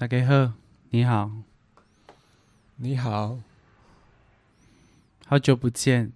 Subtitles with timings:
[0.00, 0.54] 大家好，
[0.88, 1.30] 你好，
[2.76, 3.38] 你好，
[5.26, 6.10] 好久不见，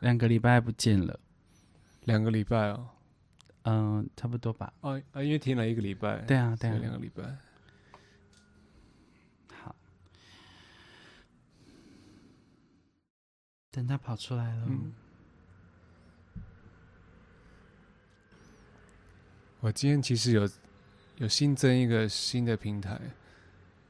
[0.00, 1.20] 两个礼拜不见了，
[2.02, 2.88] 两个礼拜哦，
[3.62, 4.72] 嗯，差不多吧。
[4.80, 7.22] 哦啊，因为停了一个礼拜，对啊，对啊，两个礼拜。
[9.62, 9.76] 好，
[13.70, 14.66] 等他跑出来了。
[14.66, 14.92] 嗯。
[19.60, 20.48] 我今天其实有
[21.16, 23.00] 有新增一个新的平台，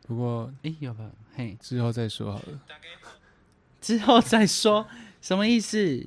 [0.07, 2.61] 不过诶，有了，嘿，之后再说好了。
[3.81, 4.87] 之后再说，
[5.21, 6.05] 什么意思？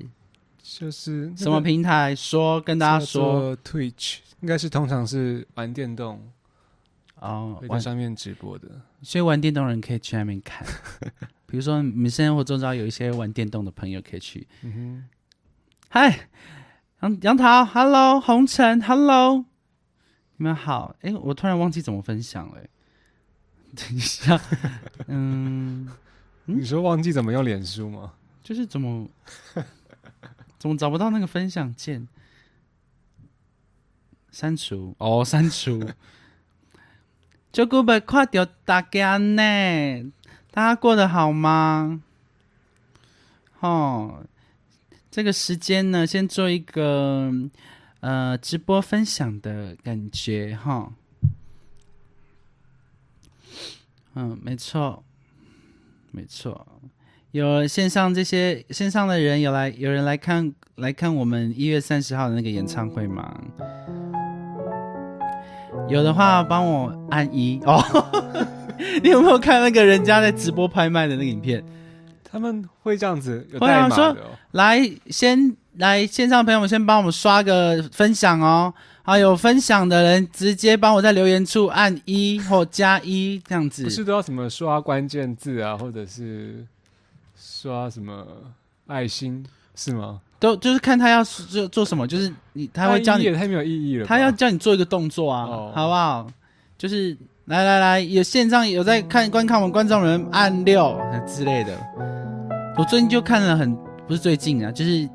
[0.62, 2.14] 就是那个什么平台？
[2.14, 6.26] 说跟大家叫说做 Twitch，应该是通常是玩电动
[7.16, 8.68] 哦，在上面直播的。
[9.02, 10.66] 所以玩电动的人可以去那边看。
[11.46, 14.46] 比如说，你们生活周遭有一些玩电动的朋友可以去。
[14.62, 15.08] 嗯哼
[15.88, 16.28] 嗨，
[17.00, 19.44] 杨杨桃，Hello，红尘，Hello，
[20.40, 20.96] 你们好。
[21.02, 22.56] 哎，我突然忘记怎么分享了。
[23.76, 24.40] 等一下，
[25.06, 25.86] 嗯，
[26.46, 28.14] 你说忘记怎么用脸书吗？
[28.42, 29.06] 就是怎么
[30.58, 32.08] 怎么找不到那个分享键？
[34.32, 35.86] 删除哦，删除。
[37.52, 40.10] 就顾不看到大家呢，
[40.52, 42.02] 大家过得好吗？
[43.58, 44.24] 哦，
[45.10, 47.30] 这个时间呢，先做一个
[48.00, 50.92] 呃直播分享的感觉哈。
[54.14, 55.04] 嗯，没错，
[56.10, 56.66] 没错。
[57.30, 63.40] 有线上这些线上的人有来有人来看来看我们一月三十号的那个演唱会吗？
[65.88, 67.80] 有的话帮我按一哦。
[69.02, 71.62] 你有没有看那个人家在直播拍卖的那个影片？
[72.24, 78.72] 他们会这样子有代码的、哦，来，先来线上朋友们先帮我们刷个分享哦。
[79.02, 83.82] 好，有分享的人直接帮我在留言处按一或加一这样子。
[83.82, 86.64] 不是都要什么刷关键字啊，或者是
[87.34, 88.24] 刷什么
[88.86, 90.20] 爱心是吗？
[90.38, 94.06] 都就是看他要做做什么，就是你他会教你也太没有意义了。
[94.06, 96.26] 他要叫你做一个动作啊，哦好不好？
[96.78, 100.96] 就是来来来，有线上有在看观看我们观众的人按六
[101.26, 101.76] 之类的。
[102.76, 103.74] 我最近就看了很，
[104.06, 105.08] 不是最近啊，就是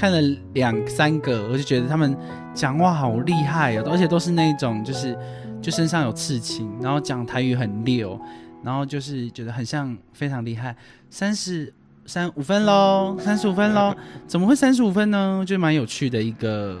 [0.00, 0.18] 看了
[0.54, 2.16] 两三个，我就觉得他们
[2.54, 5.14] 讲话好厉害哦，而且都是那种就是
[5.60, 8.18] 就身上有刺青，然后讲台语很溜，
[8.64, 10.74] 然后就是觉得很像非常厉害。
[11.10, 11.70] 三十
[12.06, 13.94] 三五分喽，三十五分喽，
[14.26, 15.44] 怎么会三十五分呢？
[15.46, 16.80] 就蛮有趣的一个。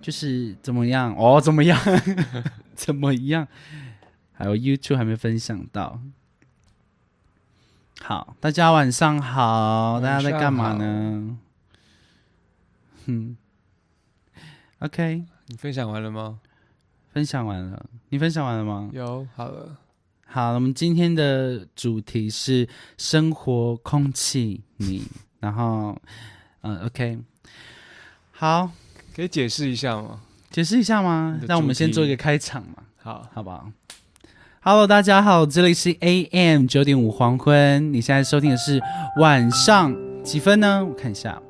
[0.00, 1.38] 就是怎么样哦？
[1.38, 1.78] 怎么样？
[2.74, 3.46] 怎么样？
[4.32, 6.00] 还有 YouTube 还没分享到。
[8.00, 11.36] 好，大家晚上好，大家在干嘛呢？
[13.06, 13.36] 嗯，
[14.80, 16.40] OK，你分享完了吗？
[17.12, 18.90] 分享完了，你分享完了吗？
[18.92, 19.76] 有，好了，
[20.26, 25.06] 好，我们今天的主题是生活空气你，
[25.40, 25.96] 然后
[26.62, 27.18] 嗯，OK，
[28.30, 28.70] 好，
[29.14, 30.20] 可以解释一下吗？
[30.50, 31.42] 解释一下吗你？
[31.42, 32.82] 的让我们先做一个开场嘛。
[32.96, 33.70] 好，好不好
[34.60, 38.80] ？Hello，大家好，这里是 AM 九点五黄昏，你现在收听的是
[39.18, 40.84] 晚上几分呢？
[40.84, 41.42] 我看一下，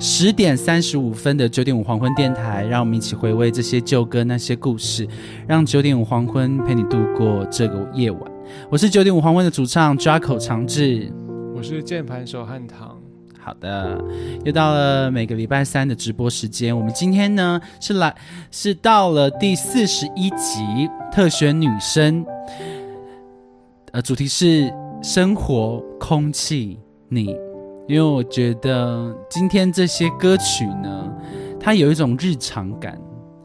[0.00, 5.06] 十点三十五分的九点五黄昏电台，让我们一起回味这些旧歌那些故事，
[5.46, 8.22] 让九点五黄昏陪你度过这个夜晚。
[8.70, 11.12] 我是九点五黄昏的主唱抓口长治。
[11.54, 12.96] 我是键盘手汉唐，
[13.40, 14.00] 好的，
[14.44, 16.76] 又到了每个礼拜三的直播时间。
[16.76, 18.14] 我们今天呢是来
[18.52, 22.24] 是到了第四十一集特选女生，
[23.90, 24.72] 呃，主题是
[25.02, 26.78] 生活空气
[27.08, 27.34] 你，
[27.88, 31.10] 因为我觉得今天这些歌曲呢，
[31.58, 32.96] 它有一种日常感，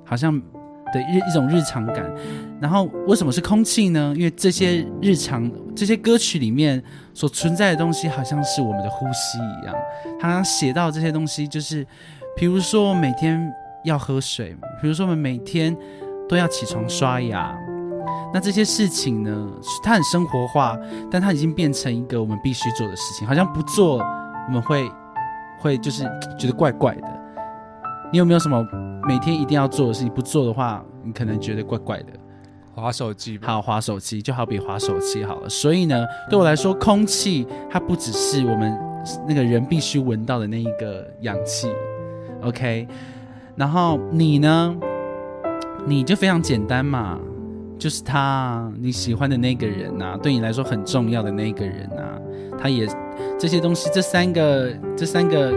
[0.05, 2.13] 好像的日一种日常感。
[2.59, 4.13] 然后为什么是空气呢？
[4.17, 6.83] 因为这些日常这些歌曲里面
[7.13, 9.73] 所存在的东西，好像是我们的呼吸一样。
[10.19, 11.87] 他写到这些东西，就是
[12.35, 13.49] 比如说我每天
[13.85, 15.73] 要喝水，比如说我们每天
[16.27, 17.57] 都要起床刷牙。
[18.33, 19.49] 那这些事情呢，
[19.81, 20.77] 它很生活化，
[21.09, 24.03] 但它已经变成一个我们必须做的事情，好像不做
[24.47, 24.89] 我们会
[25.59, 26.03] 会就是
[26.37, 27.07] 觉得怪怪的。
[28.11, 28.63] 你有没有什么
[29.07, 30.09] 每天一定要做的事情？
[30.13, 32.13] 不做的话，你可能觉得怪怪的。
[32.75, 33.47] 划手机吧。
[33.47, 35.49] 好，划手机就好比划手机好了。
[35.49, 38.75] 所以呢，对我来说，空气它不只是我们
[39.27, 41.71] 那个人必须闻到的那一个氧气
[42.41, 42.87] ，OK。
[43.55, 44.75] 然后你呢，
[45.85, 47.19] 你就非常简单嘛，
[47.77, 52.03] 就是他你喜欢的那个人呐、对你来说很重要的那个人呐、
[52.57, 52.87] 他也
[53.37, 55.51] 这些东西，这三个，这三个，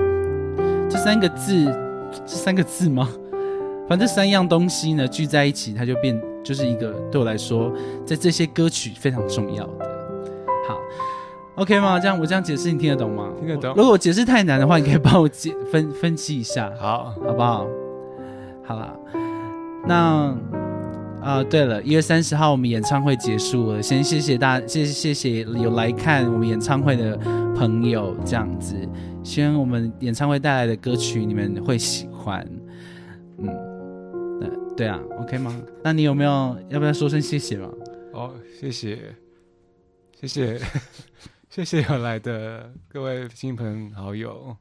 [0.88, 1.64] 这三个字，
[2.26, 3.08] 这三个字吗？
[3.88, 7.72] 反正三样东西呢聚在一起，它就变就是一个对我来说，
[8.04, 9.86] 在这些歌曲非常重要的。
[10.68, 10.76] 好
[11.54, 12.00] ，OK 吗？
[12.00, 13.30] 这样我这样解释你听得懂吗？
[13.38, 17.66] 听得懂如果我解释太难的话，你可以帮我解分分析一下，好，好不好？
[18.64, 18.92] 好啦，
[19.86, 20.36] 那
[21.26, 27.16] 啊、对了，一月三十号我们演唱会结束了，先谢谢大，谢谢谢谢有来看我们演唱会的
[27.56, 28.76] 朋友，这样子，
[29.24, 32.48] 希望我们演唱会带来的歌曲你们会喜欢，
[33.38, 33.46] 嗯，
[34.40, 35.60] 那对啊，OK 吗？
[35.82, 37.72] 那你有没有要不要说声谢谢嘛？
[38.12, 38.96] 哦，谢谢，
[40.20, 40.60] 谢谢，
[41.50, 44.56] 谢谢有来的各位亲朋好友。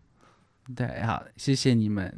[0.76, 2.12] 对，好，谢谢你们。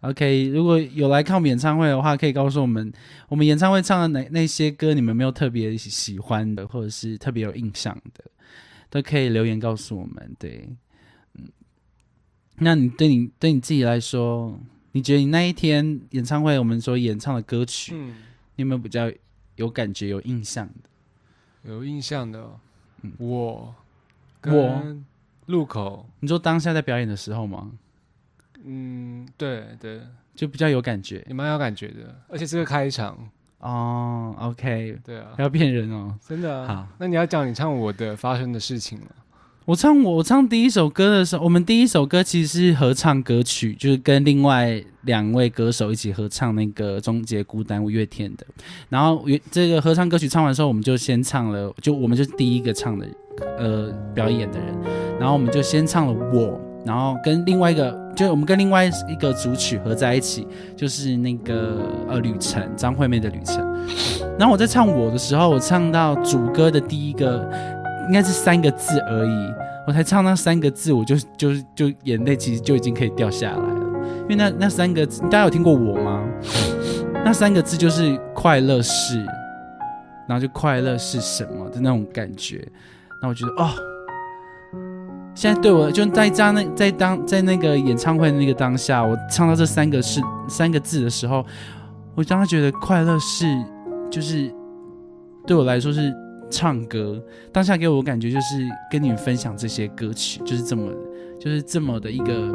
[0.00, 2.92] OK，如果有来看我们演唱会的话，可以告诉我们，
[3.28, 8.24] 我们演唱会唱的哪那些歌，你们没有特别喜喜欢的，或者是特别有印象的，
[8.90, 10.36] 都可以留言告诉我们。
[10.38, 10.68] 对，
[11.34, 11.48] 嗯，
[12.58, 14.60] 那你对你对你自己来说，
[14.92, 18.16] 你觉得你那一天演唱会我们所演唱的歌曲，嗯，
[18.56, 19.10] 你有没有比较
[19.56, 21.70] 有感觉、有印象的？
[21.70, 22.48] 有印象的
[23.18, 23.74] 我我
[24.40, 25.04] 跟
[25.46, 27.72] 路口，你说当下在表演的时候吗？
[28.66, 30.00] 嗯，对对，
[30.34, 33.16] 就比较有感觉也蛮有感觉的，而且是个开场，
[33.60, 34.34] 哦。
[34.40, 36.14] OK，对啊不，要骗人哦。
[36.26, 36.66] 真的啊。
[36.66, 39.06] 好，那你要讲你唱我的发生的事情了。
[39.64, 48.46] 我唱我唱第一首歌的时候，我们第一首歌其实是合唱歌曲，就是跟另外两位歌手一起合唱那个《终结孤单》五月天的。
[48.88, 53.08] 然后乐这个合唱歌曲唱完之后，我们就先唱了，就我们就是第一个唱的，
[53.58, 54.72] 呃，表演的人。
[55.18, 61.78] 然后我们就先唱了我，然后跟另外一个，就我们跟另外一个组曲合在一起，就是那个
[62.08, 63.64] 呃旅程，张惠妹的旅程。
[64.38, 67.48] 然后我在唱我的时候，我唱到主歌的第一个。
[68.08, 69.54] 应该是三个字而已，
[69.84, 73.80] 我才唱那三个字，我就就就眼泪其实就已经可以掉下来了，
[74.22, 76.24] 因为那那三个字，大家有听过我吗？
[77.24, 79.24] 那三个字就是快乐是，
[80.28, 82.64] 然后就快乐是什么的那种感觉，
[83.20, 83.70] 那我觉得哦，
[85.36, 91.46] 现在对我就在家那在当在那个演唱会的那个当下，我唱到这三个是三个字的时候，
[92.16, 93.46] 我当时觉得快乐是
[94.10, 94.52] 就是
[95.46, 96.12] 对我来说是。
[96.48, 97.20] 唱歌
[97.52, 100.92] 当下给我感觉就是跟你们分享这些歌曲，就是这么，
[101.40, 102.52] 就是这么的一个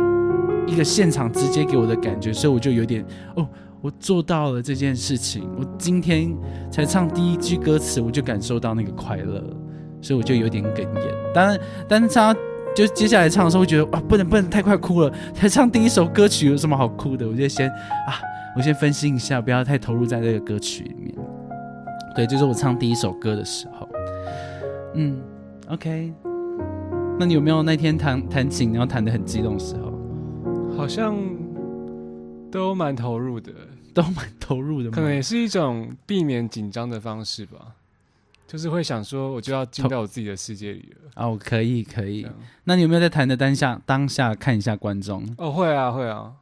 [0.65, 3.05] 一个现场直接给我的感觉，所以我就有点
[3.35, 3.45] 哦，
[3.81, 6.33] 我做到了这件事情，我今天
[6.71, 9.43] 才唱第一句歌词，我就感受到那个快乐，
[10.01, 11.13] 所以我就有点哽咽。
[11.33, 12.39] 当然，但是唱到
[12.75, 17.27] 就接下来唱的时候，会觉得啊，不能不能太快哭了，才唱第一首歌曲有什么好哭的？
[17.27, 18.19] 我就先啊，
[18.56, 21.15] 我先分析一下，不要太投入在这个歌曲里面。
[22.15, 23.89] 对，就是我唱第一首歌的时候，
[24.95, 25.21] 嗯
[25.69, 26.13] ，OK。
[27.19, 29.94] 那你有没有那天弹弹琴，然后弹的很激动的时候，
[30.75, 31.15] 好像
[32.50, 33.51] 都蛮投入的，
[33.94, 34.89] 都蛮投入的？
[34.89, 37.59] 可能也是一种避免紧张的方式吧。
[38.51, 41.09] 就是会想说，我就要进到我自己的世界里了。
[41.15, 42.27] 哦，可以可以
[42.65, 45.25] 那你有没有在谈的当下当下看一下观众？
[45.38, 46.33] 哦，会啊，会啊，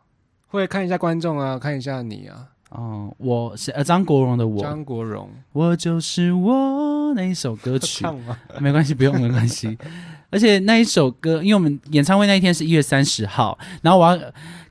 [0.48, 8.04] 会看一下观众啊，看一下你啊，哦，我是呃张国荣的我，张国荣我就是我那一首歌曲？
[8.60, 9.78] 没关系，不用没关系。
[10.32, 14.20] 而且那一首歌，因为我们演唱会那一天是一月三十号，然后我要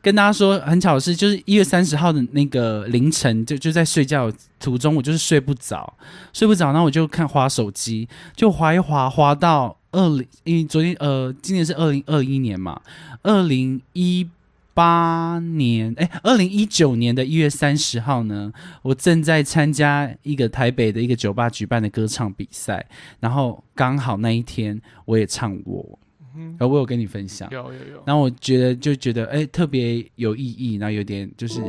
[0.08, 5.92] 跟大家说，很巧的是，就是一月三十号的那个凌晨，就就在睡觉途中，我就是睡不着，
[6.32, 12.80] 睡不着，然后我就看滑手机，就滑一滑，滑到二零，因为昨天呃，今年是二零二一年嘛，
[13.22, 14.26] 二零一
[14.72, 22.86] 八年，哎，二零一九年的一月三十号呢，我正在参加一个台北的一个酒吧举办的歌唱比赛，
[23.20, 25.98] 然后刚好那一天我也唱过。
[26.38, 31.60] 我，然后我有跟你分享，有有有，然后我觉得就觉得哎特别有意义，然后有点就是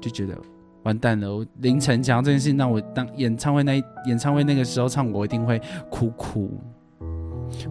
[0.00, 0.36] 就觉得
[0.84, 5.60] 完蛋了，我凌晨讲到这件事情，那我当演唱会那演唱会那个时候唱，我一定会
[5.90, 6.58] 哭哭，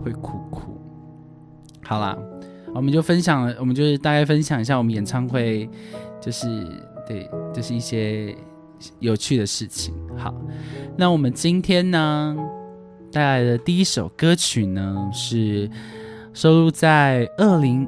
[0.03, 0.77] 会哭哭。
[1.83, 2.17] 好啦，
[2.73, 5.69] 我们就分享了，我们就是大概分享一下我们演唱会，
[6.21, 6.47] 就是
[7.05, 8.33] 对，就是一些
[8.99, 9.93] 有趣的事情。
[10.17, 10.33] 好，
[10.97, 12.37] 那我们今天呢
[13.11, 15.69] 带来的第一首歌曲呢是
[16.33, 17.87] 收录在二零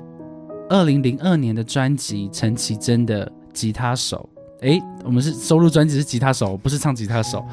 [0.70, 4.30] 二零零二年的专辑陈绮贞的《吉他手》。
[4.62, 7.46] 诶，我们是收录专辑是吉他手，不是唱吉他手。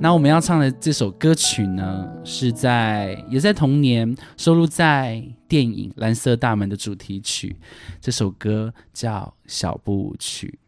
[0.00, 7.56] 那我们要唱的这首歌曲呢，是在也在同年收录在电影《蓝色大门》的主题曲。
[8.00, 10.58] 这首歌叫《小步舞曲》。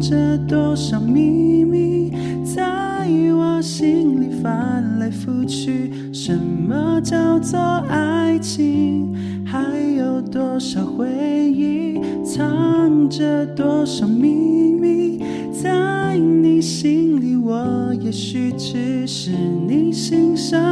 [0.00, 5.90] 着多少秘密，在我心里翻来覆去。
[6.12, 9.14] 什么叫做爱情？
[9.44, 9.60] 还
[9.96, 11.08] 有多少回
[11.52, 15.18] 忆，藏着多少秘密，
[15.52, 19.32] 在你心里，我也许只是
[19.66, 20.69] 你心上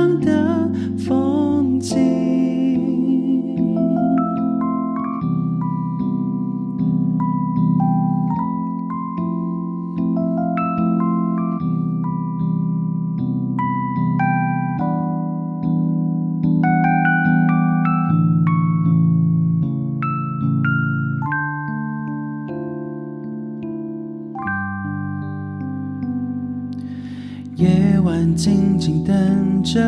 [29.79, 29.85] 着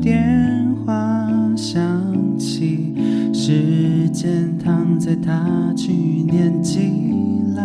[0.00, 1.78] 电话响
[2.38, 2.94] 起，
[3.30, 6.92] 时间躺在他去年寄
[7.54, 7.62] 来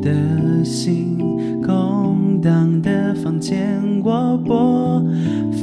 [0.00, 1.18] 的信，
[1.60, 5.04] 空荡的房间，我播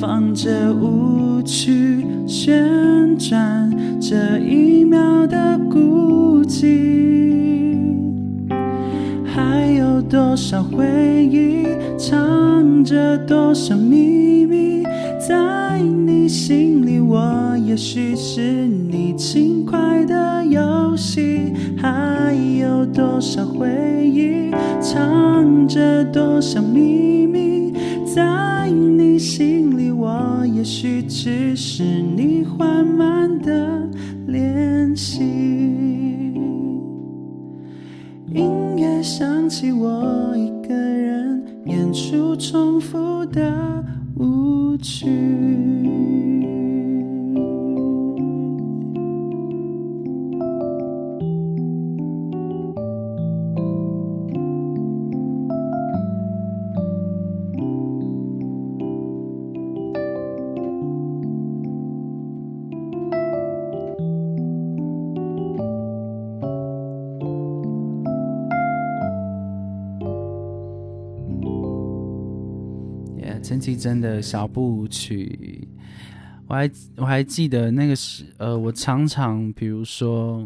[0.01, 3.71] 放着舞曲，旋转
[4.01, 6.91] 这一秒的孤寂。
[9.23, 11.65] 还有多少回忆，
[11.97, 13.73] 藏着多少
[17.71, 18.67] 也许是
[73.61, 75.67] 纪真的小步舞曲，
[76.47, 80.41] 我还我还记得那个是呃，我常常比如说，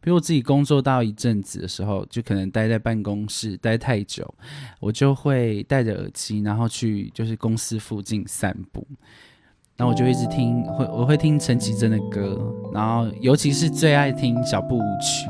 [0.00, 4.34] 比如我自己工作到一阵子的时候，就可能待在办公室待太久，
[4.80, 8.84] 我就会戴着耳机，然后去就是公司附近散步，
[9.76, 15.28] 然后我就一直听，会我会听陈绮贞的歌，然后尤其是最爱听小步舞曲，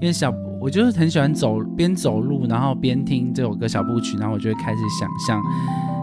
[0.00, 5.42] 因为小我就是很喜欢走边走路，然后边听这首歌小步曲，然后我就会开始想象。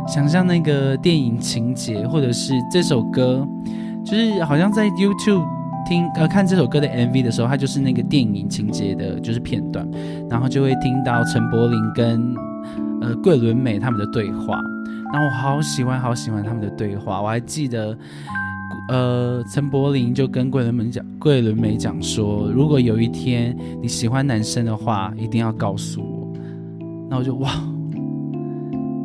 [0.07, 3.47] 想象那个电影情节，或者是这首歌，
[4.03, 5.43] 就是好像在 YouTube
[5.87, 9.87] 听呃看这首歌的 MV 的时候，它就是那个电影情节的，就是片段，
[10.29, 12.35] 然后就会听到陈柏霖跟
[13.01, 14.59] 呃桂纶镁他们的对话，
[15.13, 17.97] 然后我好喜欢好喜欢他们的对话，我还记得
[18.89, 26.33] 呃陈柏霖就跟桂纶镁讲，桂纶镁讲说，如果有一天你喜欢男生的话，一定要告诉我，
[27.09, 27.70] 那我就哇。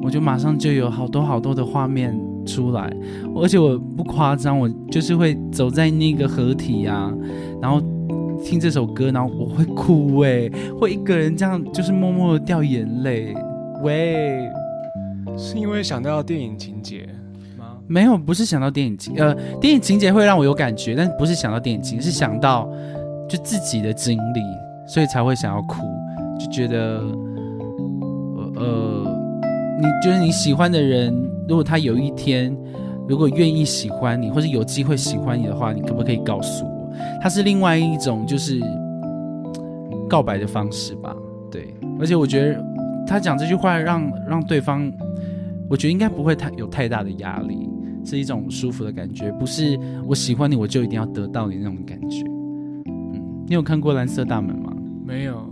[0.07, 2.89] 我就马上就有好多好多的画面出来，
[3.35, 7.13] 而且我不夸张，我就是会走在那个合体啊，
[7.61, 7.83] 然后
[8.45, 10.49] 听这首歌，然后我会哭哎，
[10.79, 13.35] 会一个人这样就是默默的掉眼泪，
[13.83, 14.49] 喂，
[15.37, 17.09] 是因为想到电影情节
[17.59, 17.65] 吗？
[17.89, 22.71] 没有，不是想到电影情，呃，电影情节会让我有感觉，但不是想到电影情，是想到
[23.29, 24.41] 就自己的经历，
[24.87, 25.83] 所以才会想要哭，
[26.39, 27.03] 就觉得，
[28.55, 29.06] 呃。
[29.79, 31.15] 你就是你喜欢的人，
[31.49, 32.57] 如果他有一天
[33.07, 36.93] 如果愿意喜欢你，或者有机会喜欢你的话，你可不可以告诉我？
[37.21, 38.59] 他是另外一种就是
[40.09, 41.15] 告白的方式吧？
[41.51, 42.65] 对，而且我觉得
[43.07, 44.91] 他讲这句话让让对方，
[45.69, 47.69] 我觉得应该不会太有太大的压力，
[48.03, 52.25] 是一种舒服的感觉，不是我喜欢你我就一定要得到你那种感觉。
[52.87, 54.73] 嗯，你有看过《蓝色大门》吗？
[55.05, 55.49] 没有。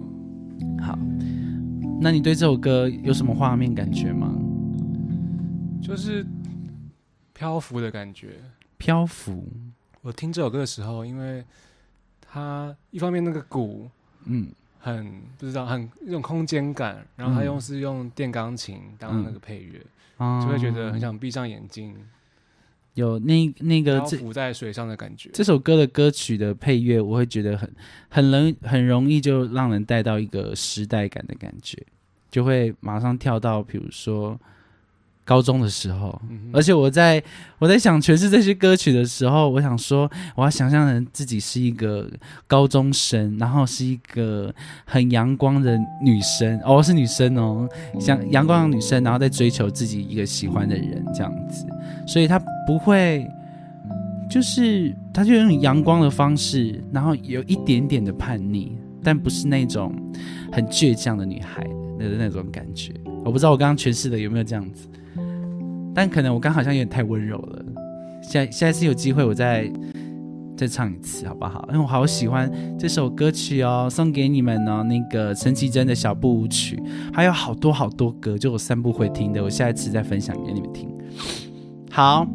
[1.95, 2.01] 好。
[2.01, 4.35] 那你对这首歌有什么画面感觉吗？
[5.83, 6.27] 就是
[7.33, 8.35] 漂浮的感觉。
[8.79, 9.47] 漂浮，
[10.03, 11.45] 我听这首歌的时候，因为
[12.21, 13.89] 它一方面那个鼓
[14.25, 14.49] 嗯
[14.79, 19.81] 很不知道很一种空间感，然后它嗯用是用电钢琴当那个配乐，
[20.19, 21.95] 啊就会觉得很想闭上眼睛，
[22.95, 25.31] 有那那个浮在水上的感觉。
[25.33, 27.71] 这首歌的歌曲的配乐，我会觉得很
[28.09, 31.77] 很容很容易就让人带到一个时代感的感觉，
[32.31, 34.41] 就会马上跳到比如说
[35.25, 36.21] 高中的时候。
[36.31, 37.21] 嗯而且我在
[37.59, 42.09] 我在想诠释这些歌曲的时候，我想说，我要想象成自己是一个
[42.47, 44.55] 高中生，然后是一个
[44.85, 51.67] 很阳光的女生，哦，是女生哦，像阳光的女生，然后在追求自己一个喜欢的人这样子，
[52.07, 53.27] 所以她不会，
[54.31, 59.93] 就是她就用阳光的方式，然后有一点点的叛逆，但不是那种
[60.53, 61.65] 很倔强的女孩
[61.99, 62.93] 的那种感觉。
[63.25, 64.87] 我不知道我刚刚诠释的有没有这样子。
[65.95, 67.65] 但可能我刚好像有点太温柔了。
[68.23, 69.71] 下下一次有机会我再
[70.57, 71.65] 再唱一次好不好？
[71.69, 74.83] 因为我好喜欢这首歌曲哦，送给你们哦。
[74.83, 76.83] 那个陈绮贞的小步舞曲，
[77.13, 80.89] 还有好多好多歌，就我三不会听的，我下一次再分享给你们听。
[81.91, 82.27] 好，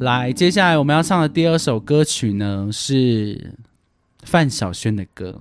[0.00, 3.54] 来，接下来我们要唱的第二首歌曲呢是
[4.24, 5.40] 范晓萱的歌，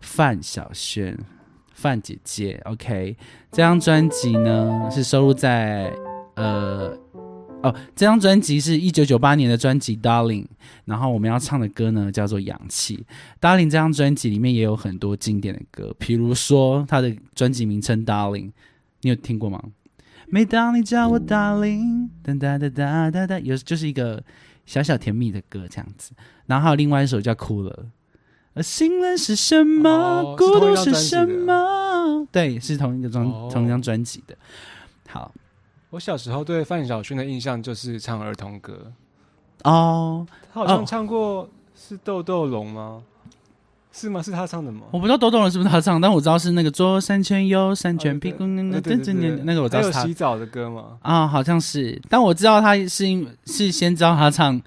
[0.00, 1.18] 范晓萱，
[1.72, 3.16] 范姐姐，OK。
[3.50, 5.90] 这张专辑呢是收录在
[6.36, 6.96] 呃
[7.62, 10.44] 哦，这张专辑是一九九八年的专辑《Darling》，
[10.84, 12.96] 然后我们要唱的歌呢叫做《氧气》。
[13.40, 18.48] 《Darling》这张专辑里面也有很多经典的歌，比如说他的专辑名称《Darling》，
[19.00, 19.60] 你有听过吗？
[20.28, 24.22] 每当你叫我 Darling，哒哒哒哒哒哒，有就是一个
[24.66, 26.12] 小小甜蜜的歌这样子。
[26.46, 27.70] 然后还有另外一首叫《哭了》。
[28.54, 29.88] 而信任是什么？
[29.88, 32.26] 哦孤独是什么？
[32.30, 34.36] 对，是同一个专、哦同一张专辑的。
[35.08, 35.34] 好
[35.90, 38.92] 我小时候对范晓萱的印象就是唱儿童歌，
[39.64, 40.84] 哦，她好像哦。
[40.86, 43.02] 唱过是《豆豆龙》吗？
[43.92, 44.20] 是吗？
[44.20, 44.82] 是她唱的吗？
[44.90, 48.80] 我不知道豆豆龙是不是他唱，但我知道是那个左三圈右三圈屁股那个
[49.44, 50.98] 那个我知道是他还有洗澡的歌吗？
[51.00, 54.60] 啊，好像是，但我知道他是因是先知道他唱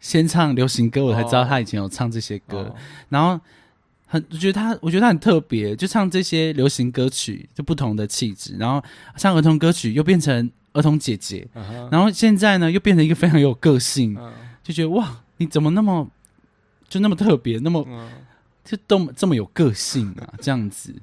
[0.00, 1.46] 先唱流行歌，我才知道哦。
[1.48, 2.74] 他以前有唱这些歌，哦。
[3.08, 3.40] 然后
[4.06, 8.82] 很我觉得他我觉得他很特别，就唱这些流行歌曲就不同的气质，然后
[9.16, 11.46] 唱儿童歌曲又变成儿童姐姐，
[11.90, 16.08] 然后现在呢又变成一个非常有个性，嗯就觉得哇，你怎么那么
[16.88, 18.08] 就那么特别，那么嗯，
[18.64, 20.94] 就都这么有个性啊，这样子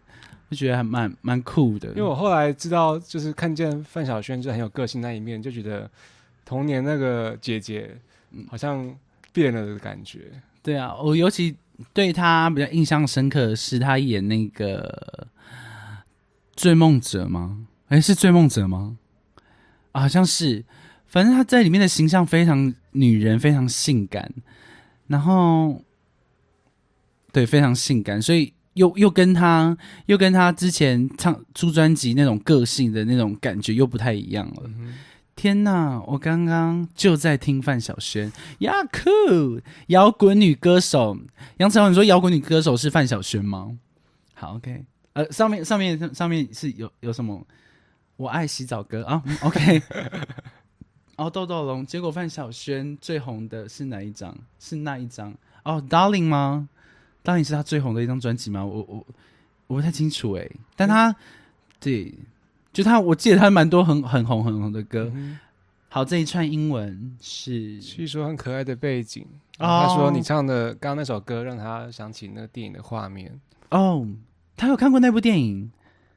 [0.49, 1.89] 就觉得还蛮蛮酷的。
[1.89, 5.89] 因为我后来知道，就是看见范晓萱就很有个性那一面，就觉得
[6.45, 7.97] 童年那个姐姐
[8.31, 8.95] 嗯好像
[9.31, 10.31] 变了的感觉。
[10.61, 11.55] 对啊，我尤其
[11.93, 15.27] 对他比较印象深刻的是他演那个
[16.55, 17.67] 《追梦者》吗？
[17.87, 18.97] 哎，是《追梦者》吗？
[19.91, 20.63] 好像是。
[21.07, 24.33] 反正他在里面的形象非常女人，非常性感，
[25.05, 25.83] 然后
[27.31, 34.69] 对非常性感，所以又又跟他又跟他之前唱出专辑那种个性的那种感觉又不太一样了。
[35.35, 36.01] 天呐！
[36.07, 41.17] 我刚刚就在听范晓萱呀，酷摇滚女歌手
[41.57, 43.77] 杨晨豪，你说摇滚女歌手是范晓萱吗？
[44.35, 47.45] 好，OK，呃，上面上面上面是有有什么？
[48.15, 49.81] 我爱洗澡歌啊、嗯、，OK。
[51.17, 54.35] 哦，豆豆龙，结果范晓萱最红的是哪一张？
[54.59, 56.69] 是那一张哦，Darling 吗
[57.23, 58.63] ？Darling 是她最红的一张专辑吗？
[58.65, 59.05] 我我
[59.67, 61.15] 我不太清楚哎，但她
[61.79, 62.13] 对，
[62.73, 65.09] 就他，我记得他蛮多很很红很红的歌。
[65.13, 65.39] 嗯
[65.89, 69.23] 好，这一串英文是哼据说很可爱的背景。
[69.59, 74.07] 哦他说你唱的刚刚那首歌让他想起那个电影的画面，哦，
[74.57, 75.71] 他有看过那部电影？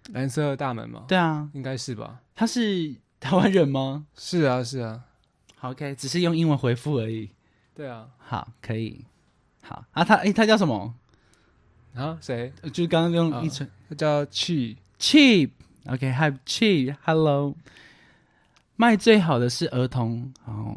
[0.14, 1.05] 《蓝色的大门》吗？
[1.07, 2.21] 对啊，应该是吧。
[2.35, 4.07] 他是台湾人吗？
[4.16, 5.03] 是啊，是啊，
[5.57, 7.29] 好，OK，只是用英文回复而已。
[7.75, 8.07] 对啊。
[8.16, 9.05] 好，可以。
[9.62, 10.95] 好啊，他诶，他叫什么？
[11.95, 12.51] 啊，谁？
[12.62, 14.25] 呃就是刚刚用啊一串、他叫
[15.87, 17.55] Chi，cheap，OK，Hi、cheap，Hello。
[18.79, 20.77] 卖最好的是儿童哦，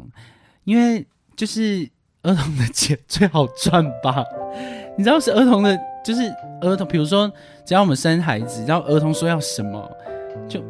[0.64, 1.04] 因为
[1.36, 1.86] 就是
[2.22, 4.24] 儿童的钱最好赚吧？
[4.96, 6.22] 你知道是儿童的，就是
[6.62, 7.30] 儿童，比如说
[7.64, 9.90] 只要我们生孩子，然后儿童说要什么，
[10.48, 10.64] 就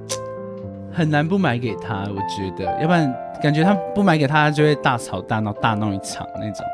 [0.93, 2.03] 很难不买给他。
[2.09, 6.67] 我觉得，要不然感觉他不买给他，他就会大吵大闹、大闹一场那种。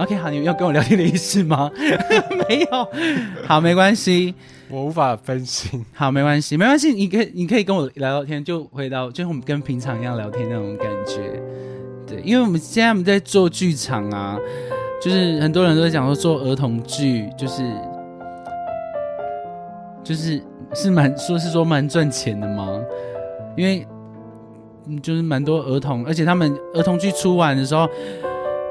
[0.00, 1.70] OK，好，你要跟我聊天的意思吗？
[2.48, 2.88] 没有，
[3.46, 4.34] 好，没关系。
[4.70, 5.84] 我无法分心。
[5.92, 11.38] 好，没关系，没关系，你可以你可以跟我聊聊天，就回到就是我们跟平常一样聊天那种感觉。
[12.06, 14.38] 对，因为我们现在我们在做剧场啊，
[15.02, 17.62] 就是很多人都在讲说做儿童剧，就是
[20.02, 22.80] 就是是蛮说是说蛮赚钱的吗？
[23.54, 23.86] 因为
[24.86, 27.86] 嗯就是蛮多儿童，而且他们儿童剧出完的时候，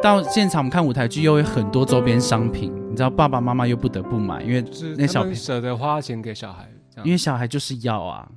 [0.01, 4.63] 到现场我们看舞台剧又有很多周边商品，你知道爸爸妈妈又不得不买，因为
[4.97, 6.69] 那小舍得花钱给小孩，
[7.03, 8.29] 因为小孩就是要啊，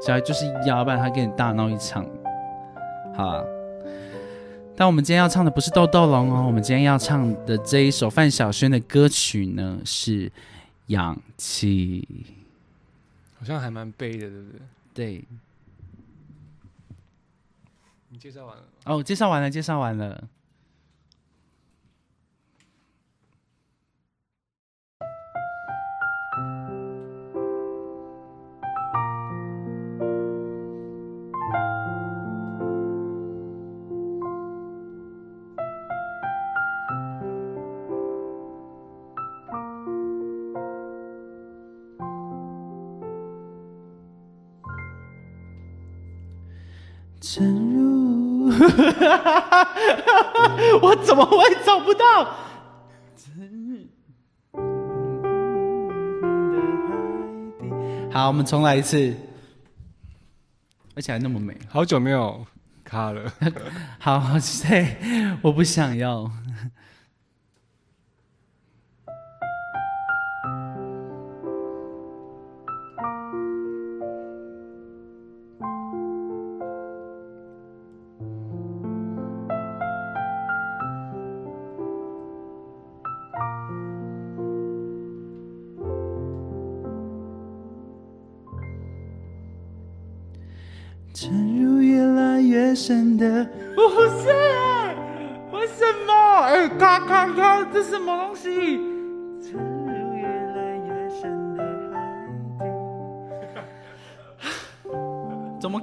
[0.00, 2.06] 小孩就是要，不然他跟你大闹一场。
[3.16, 3.44] 好啊，
[4.76, 10.28] 但我们今天要唱的不是豆豆龙哦，我们今天要唱的这一首范晓萱的歌曲呢是
[10.86, 12.06] 《氧气》。
[13.38, 14.60] 好像还蛮悲的，对不对？
[14.94, 15.24] 对，
[18.10, 18.68] 你介绍完了吗？
[18.84, 20.22] 哦，介绍完了，介绍完了。
[50.82, 52.28] 我怎么会找不到？
[58.12, 59.14] 好，我们重来一次，
[60.96, 61.56] 而且还那么美。
[61.68, 62.44] 好久没有
[62.84, 63.32] 卡了，
[64.00, 64.20] 好，
[64.68, 64.96] 对，
[65.42, 66.28] 我不想要。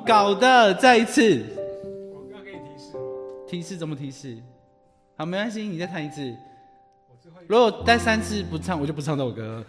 [0.08, 0.74] 搞的？
[0.76, 1.44] 再一次，
[2.14, 3.02] 我刚给你提示吗？
[3.46, 4.38] 提示怎么提示？
[5.18, 6.34] 好，没关系，你再弹一次。
[7.48, 9.66] 如果再三次不唱，我就不唱这首歌。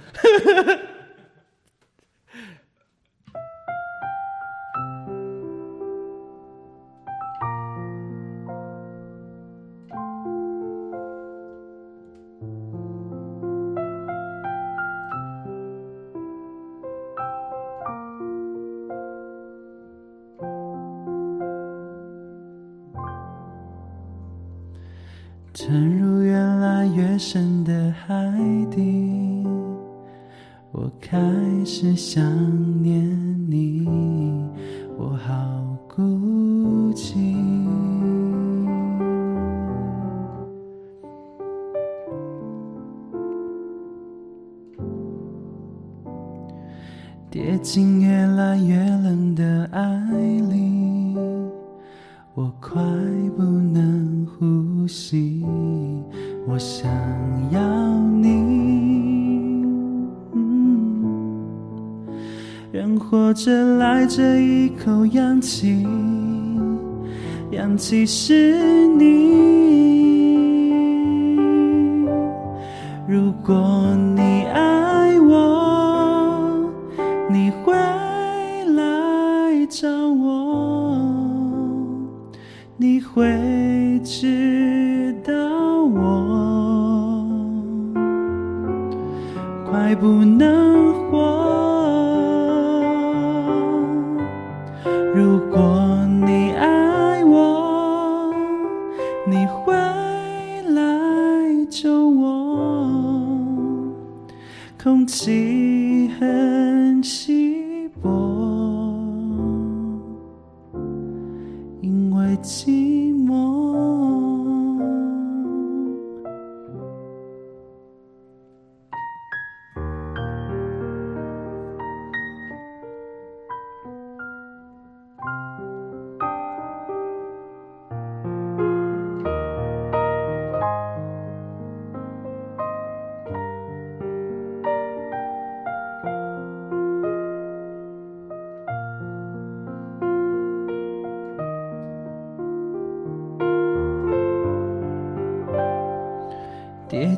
[25.69, 28.15] 沉入越来越深的海
[28.71, 29.47] 底，
[30.73, 31.21] 我开
[31.63, 32.25] 始想
[67.89, 68.58] 其实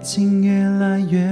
[0.02, 1.29] 情越来越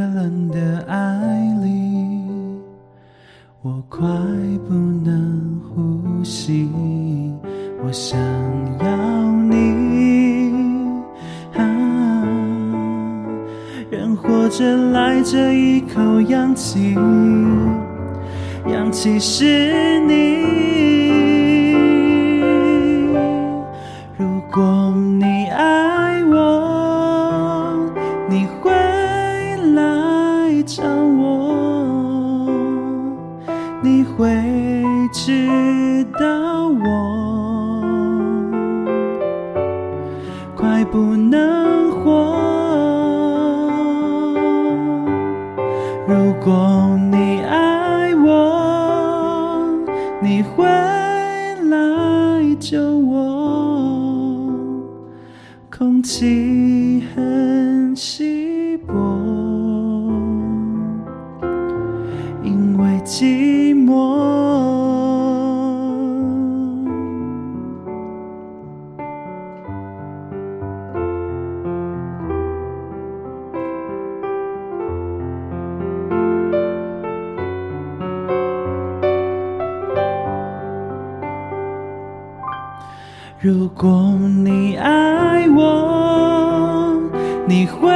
[87.48, 87.88] 你会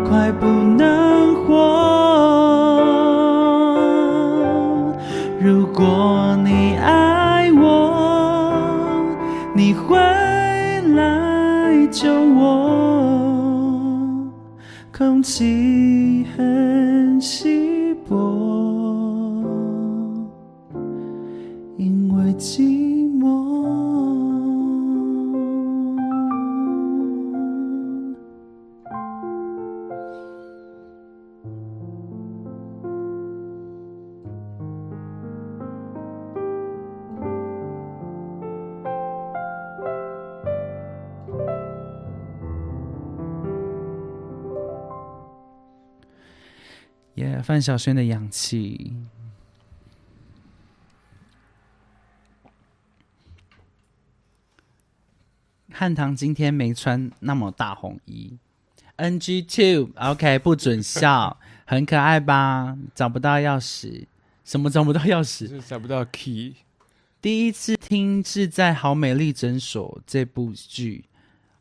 [0.08, 1.46] 快不能活。
[5.40, 7.94] 如果你爱我，
[9.54, 12.66] 你会来救我。
[14.92, 15.67] 空气
[47.58, 48.94] 范晓萱的氧气。
[55.72, 58.38] 汉唐今天没穿那么大红衣
[58.94, 62.78] ，NG two，OK，、不准笑， 很可爱吧？
[62.94, 64.06] 找不到钥匙，
[64.44, 65.48] 什么找不到钥匙？
[65.48, 66.54] 是找不到 key。
[67.20, 71.06] 第一次听是在《好美丽诊所》这部剧，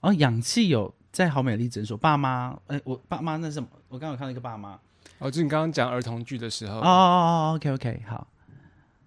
[0.01, 3.67] 哦，氧气有在《好美丽诊所》，爸妈，哎、我爸妈那是什么？
[3.87, 4.79] 我刚刚有看到一个爸妈，
[5.19, 8.27] 哦，就你刚刚讲儿童剧的时候，哦哦哦，OK OK，好，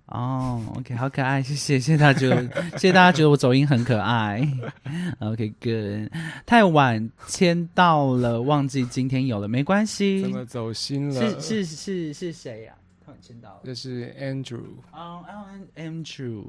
[0.06, 4.40] 哦，OK，好可爱，谢谢，谢谢大家觉得，谢谢大家觉得我走音很可爱，
[5.20, 6.12] OK，good，
[6.44, 10.22] 太晚签到了，忘记今天有了，没关系。
[10.22, 11.20] 怎，么走心了？
[11.40, 12.74] 是是是是谁呀、
[13.06, 16.44] 太晚签到了，这是 Andrew，哦，Alan Andrew，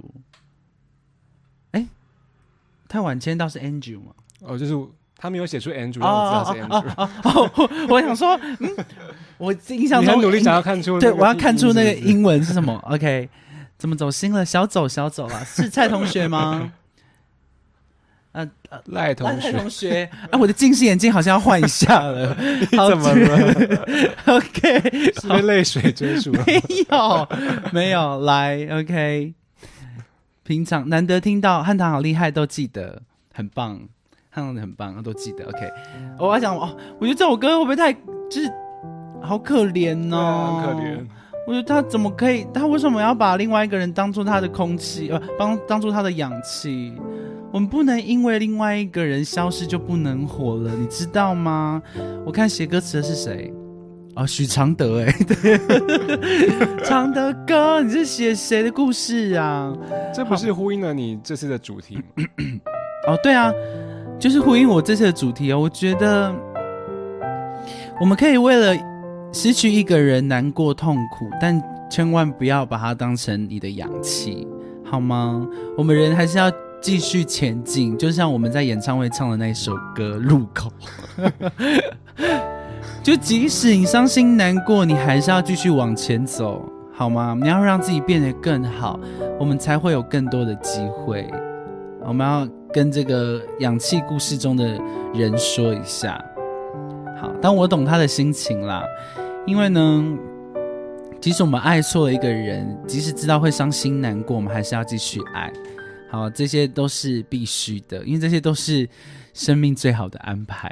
[1.71, 1.86] 哎，
[2.88, 4.12] 太晚签到是 Andrew 吗？
[4.39, 4.74] 哦，就是
[5.21, 7.10] 他没有写出 Andrew，让我知道是 Andrew。
[7.23, 8.75] 哦，我想说，嗯，
[9.38, 12.73] 我印象中你很努力想要看出，对，我要看出那个英文是什么。
[12.88, 13.29] OK，
[13.77, 14.43] 怎么走心了？
[14.43, 16.73] 小走小走啊，是蔡同学吗？
[18.34, 22.36] 呃，呃赖同学，赖同学，啊，我的近视眼镜好像要换一下了。
[22.75, 23.86] 好怎么了
[24.25, 26.43] ？？OK， 是被泪水追逐了？
[26.47, 27.27] 没有，
[27.71, 29.34] 没有，来，OK。
[30.43, 33.03] 平常难得听到汉唐好厉害，都记得，
[33.34, 33.81] 很棒，
[34.34, 35.44] 汉唐的很棒，都记得。
[35.46, 35.70] OK，
[36.17, 38.50] 我要讲哦，我觉得这首歌会不会太就是
[39.22, 41.06] 好可怜对啊哦，很可怜。
[41.48, 42.48] 我觉得他怎么可以？
[42.54, 46.94] 他为什么要把另外一个人当做他的空气，呃，当当做他的氧气？
[47.52, 51.82] 我们不能因为另外一个人消失就不能活了，你知道吗？
[52.26, 53.54] 我看写歌词的是谁？
[54.15, 55.58] 哦，许常德，哎，对，
[56.86, 59.74] 常德哥，你是写谁的故事啊？
[60.13, 62.04] 这不是呼应了你这次的主题吗？
[63.08, 63.52] 哦，对啊，
[64.21, 65.60] 就是呼应我这次的主题哦。
[65.60, 66.31] 我觉得
[67.99, 68.79] 我们可以为了
[69.34, 74.47] 失去一个人难过痛苦，但千万不要把它当成你的氧气，
[74.86, 75.43] 好吗？
[75.75, 80.71] 我们人还是要继续前进，就像我们在演唱会唱的那首歌《路口》。
[83.01, 87.36] 就即使你伤心难过，你还是要继续往前走，好吗？
[87.41, 88.99] 你要让自己变得更好，
[89.39, 91.27] 我们才会有更多的机会。
[92.05, 94.79] 我们要跟这个氧气故事中的
[95.13, 96.23] 人说一下，
[97.19, 98.84] 好，但我懂他的心情啦，
[99.45, 100.17] 因为呢，
[101.19, 105.51] 即使我们爱错了一个人，即使知道会伤心难过，我们还是要继续爱。
[106.10, 108.88] 好，这些都是必须的，因为这些都是
[109.34, 110.69] 生命最好的安排。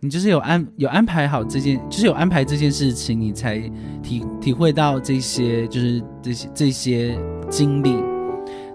[0.00, 3.58] 你就是有安有安排好这件，就是有安排这件事情，你才
[4.00, 7.96] 体体会到这些，就是这些这些经历。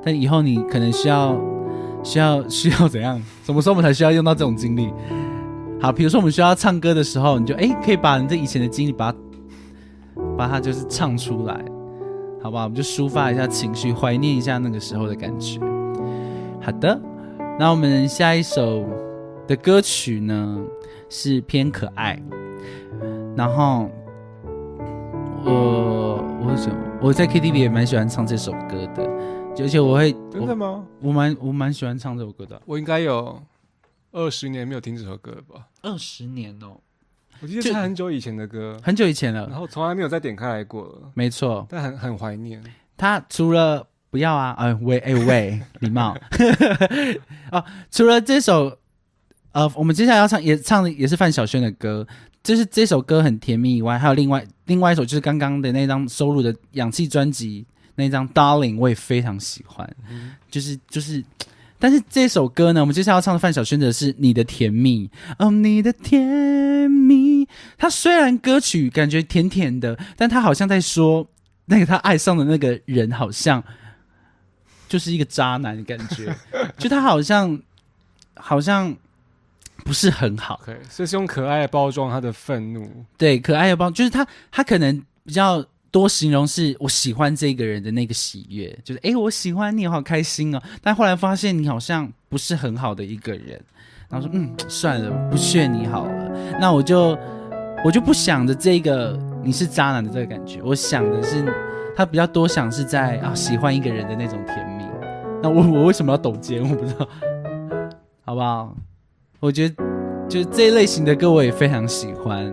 [0.04, 1.34] 但以后你可能需要
[2.04, 3.22] 需要 需要怎样？
[3.44, 4.94] 什么时候我们才需要用到这种经历？
[5.82, 9.18] 好，比如说我们需要唱歌的时候，你就哎可以把你这以前的经历把它
[10.38, 11.54] 把它就是唱出来，
[12.42, 12.64] 好不好？
[12.64, 15.60] 我们就抒发一下情绪，怀念一下那个时候的感觉。
[16.62, 17.00] 好的，
[17.60, 18.86] 那我们下一首
[19.48, 20.58] 的歌曲呢
[21.10, 22.18] 是偏可爱，
[23.36, 23.90] 然后
[25.44, 26.70] 我我喜
[27.02, 29.10] 我在 KTV 也蛮喜欢唱这首歌的，
[29.60, 30.86] 而且我会真的吗？
[31.00, 33.42] 我蛮我蛮喜欢唱这首歌的，我应该有
[34.12, 35.68] 二十年没有听这首歌了吧？
[35.82, 36.78] 二十年哦，
[37.40, 39.42] 我记得是很久以前的歌，很久以前了。
[39.44, 42.62] 然了，后从来没有再点开来过了，没错，但很很怀念。
[42.98, 46.18] 他除了不要啊，呃喂哎喂， 礼貌。
[47.52, 48.78] 哦，除了这首，
[49.54, 52.06] 呃，我们接下来要唱也唱的也是范晓萱的歌，
[52.44, 59.90] 就是这首歌很甜蜜以外，还有另外另外一首就是刚刚的那张收录的氧气专辑那张 Darling，我也非常喜欢，
[60.50, 61.24] 就是就是。
[61.80, 65.06] 但是这首歌呢，我们接下来要唱的范晓萱的是《你的甜蜜》
[65.38, 67.46] 哦，你的甜蜜。
[67.78, 71.28] 它虽然歌曲感觉甜甜的，但他好像在说
[71.66, 73.62] 那个他爱上的那个人好像
[74.88, 76.34] 就是一个渣男的感觉，
[76.80, 77.60] 就他好像
[78.36, 78.96] 好像
[79.84, 82.90] 不是很好所以是用可爱的包装他的愤怒。
[83.18, 85.62] 对，可爱的包就是他他可能比较
[85.94, 93.62] 多形容是我喜欢这个人的那个喜悦，就是诶，我喜欢你，好开心哦，但后来发现你好像不是很好的一个人，
[94.10, 97.16] 然后说嗯算了，不炫你好了，那我就
[97.86, 101.46] 我就不想着这个你是渣男的这个感觉，我想的是
[101.96, 104.84] 他比较多想是在啊喜欢一个人的那种甜蜜。
[105.44, 106.60] 那我我为什么要抖肩？
[106.68, 107.08] 我不知道，
[108.26, 108.76] 好不好？
[109.40, 109.76] 我觉得
[110.28, 112.52] 就是这一类型的歌我也非常喜欢。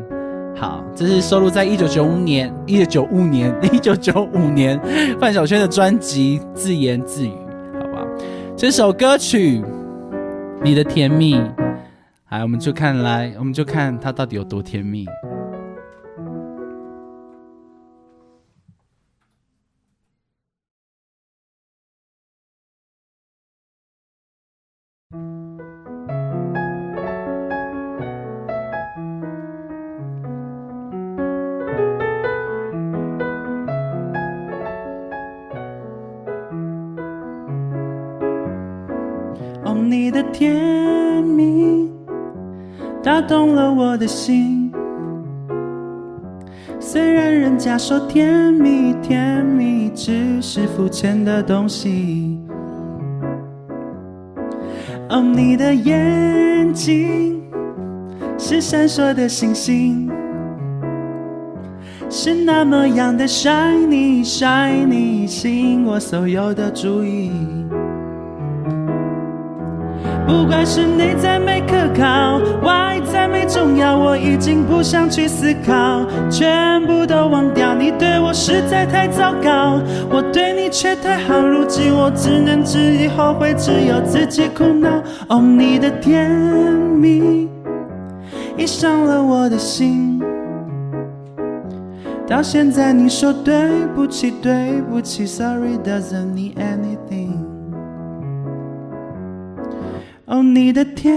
[0.61, 4.79] 好，这是收录在一九九五年、一九九五年、 一九九五年
[5.19, 7.33] 范晓萱的专辑《自言自语》，
[7.81, 8.07] 好不好？
[8.59, 9.63] 这首歌曲
[10.63, 11.35] 《你的甜蜜》，
[12.29, 15.07] 来，我们就看来，我们就看它到底有多甜蜜。
[44.01, 44.73] 的心。
[46.81, 52.41] 虽然人家说甜蜜甜蜜只是肤浅的东西，
[55.11, 57.43] 哦，你的眼睛
[58.39, 60.11] 是闪烁的星星，
[62.09, 67.31] 是那么样的 shiny shiny，吸引我所有的注意。
[70.31, 77.75] 不管是内在美可靠，外在美重要，我已经不想去思考，全部都忘掉。
[77.75, 85.03] 你对我实在太糟糕，我对你却太好，如今我只能自己后悔，只有自己苦恼。
[85.29, 87.49] 哦，你的甜蜜
[88.57, 90.23] 已伤了我的心，
[92.25, 97.20] 到现在你说对不起，对不起，Sorry doesn't mean anything。
[100.31, 101.13] 哦，你的甜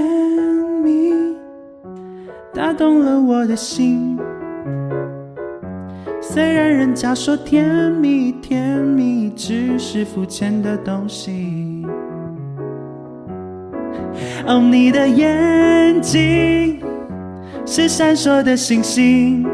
[0.84, 1.14] 蜜
[2.52, 4.18] 打动了我的心。
[6.20, 11.86] 虽然人家说甜蜜甜蜜只是肤浅的东西，
[14.48, 16.82] 哦，你的眼睛
[17.68, 19.46] 是闪烁的星星，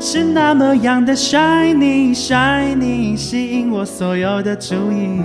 [0.00, 5.20] 是那么样的 shiny shiny，吸引我所有的注意。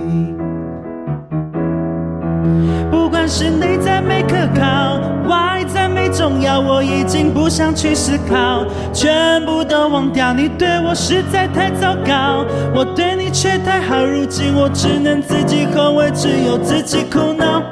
[3.26, 10.32] 是内在没可靠，外在没重要，我已经不想去思考，全部都忘掉。
[10.32, 17.62] 你对我实在太糟糕，我对你却太好，如今我只能自己后悔，只有自己苦恼。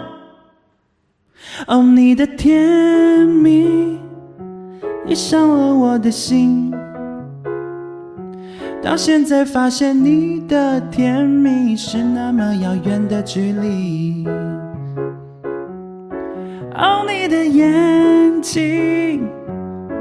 [1.68, 2.60] 哦，你的甜
[3.24, 3.98] 蜜
[5.06, 6.74] 已伤了我的心，
[8.82, 14.26] 到现在发现你的甜蜜是那么遥远的距离。
[16.76, 19.28] 哦，你的眼睛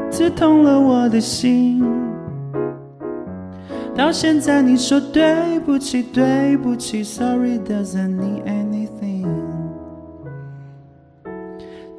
[0.10, 1.84] 刺痛了我的心，
[3.96, 9.28] 到现在你说对不起，对不起，Sorry doesn't mean anything。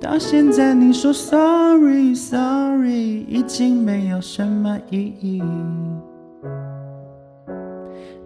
[0.01, 5.43] 到现在你说 Sorry Sorry 已经没有什么意义。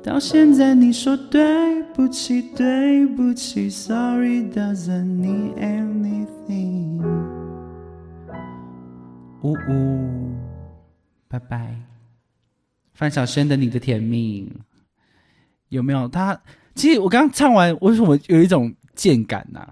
[0.08, 7.02] 到现在你说对不起，对不起，Sorry doesn't mean anything。
[9.42, 10.34] 呜呜，
[11.28, 11.74] 拜拜。
[12.94, 14.44] 范晓萱的《你的甜蜜》
[15.68, 16.08] 有没有？
[16.08, 16.40] 他
[16.74, 19.70] 其实我刚刚唱完，为什么有一种贱感呐、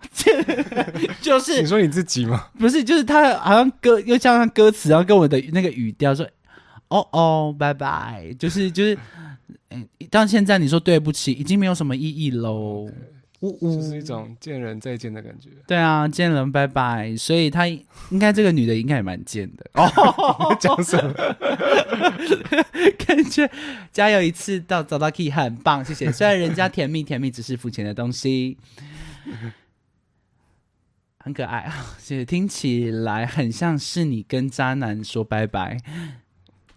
[1.22, 2.48] 就是你说你自己吗？
[2.58, 6.28] 不是，就是他好像歌又加上歌词，然后跟我的那个语调说
[6.88, 8.98] ：“哦哦，拜拜。”就是就是，
[9.70, 12.90] 嗯，到现在你说对不起，已经没有什么意义喽。
[13.40, 15.50] 呜呜，就是一种见人再见的感觉。
[15.66, 17.14] 对啊，见人拜拜。
[17.16, 20.56] 所以他应该这个女的应该也蛮贱的 哦。
[20.58, 21.12] 讲什么？
[22.98, 23.48] 感觉
[23.92, 26.10] 加油一次到找到 key 很棒，谢谢。
[26.10, 28.56] 虽然人家甜蜜甜蜜只是肤浅的东西，
[31.18, 32.24] 很可爱啊，谢谢。
[32.24, 35.78] 听起来很像是你跟渣男说拜拜。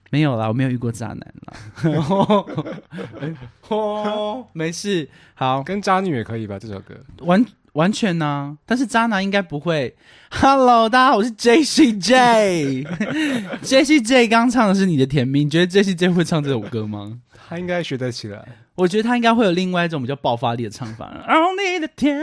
[0.09, 1.53] 没有啦，我没有遇过渣男啦。
[3.69, 6.57] 哦，没事，好，跟渣女也可以吧？
[6.59, 9.95] 这首歌完完全呢、但是渣男应该不会。
[10.31, 12.83] Hello，大家好，我是 J C J。
[13.61, 17.19] J C J 刚唱的是你的甜蜜，你觉得 J C J 会唱这首歌吗？
[17.47, 18.43] 他应该学得起来。
[18.75, 21.05] 我觉得他应该会有另外一种比较爆发力的唱法。
[21.27, 21.33] 哦，
[21.73, 22.17] 你的甜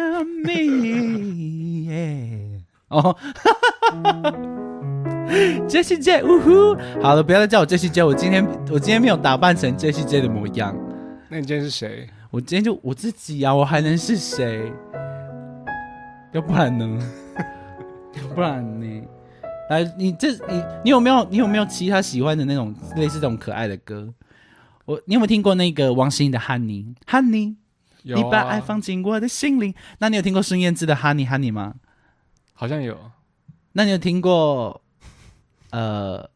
[0.44, 3.16] 蜜，耶哦。
[5.68, 6.76] Jessie J，呜呼！
[7.02, 10.76] 好了，不要再叫我 Jessie J，我今天我今天没有打扮成 Jessie J 的模样，
[11.28, 12.08] 那你今天是谁？
[12.30, 14.72] 我今天就我自己啊，我还能是谁？
[16.32, 16.98] 要不然呢？
[18.14, 19.02] 要不然呢？
[19.70, 24.08] 来，你这你你有没有你有没有其他喜欢的那种类似这种可爱的歌？
[24.84, 27.48] 我你有没有听过那个王心凌的《Honey Honey》？
[28.04, 29.74] 有、啊，你把爱放进我的心灵。
[29.98, 31.74] 那你有听过孙燕姿的《Honey Honey》吗？
[32.52, 32.96] 好像有。
[33.72, 34.80] 那你有听过
[35.76, 36.30] 呃，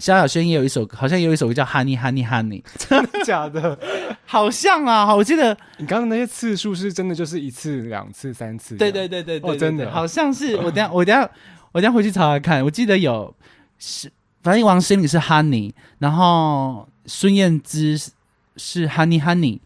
[0.00, 3.78] 萧亚轩也有一首，好像也有一首歌叫《Honey Honey Honey》， 真的假的？
[4.26, 8.76] 好像啊，我记得，你刚刚那些次数是真的就是一次、两次、三次？
[8.76, 10.56] 对对对对对哦真的好像是。
[10.66, 11.30] 我等下我等下
[11.70, 13.32] 我等下回去查查看，我记得有
[13.78, 14.10] 是，
[14.42, 18.10] 反正王心凌是 Honey，然后孙燕姿是
[18.56, 19.60] 是 Honey Honey。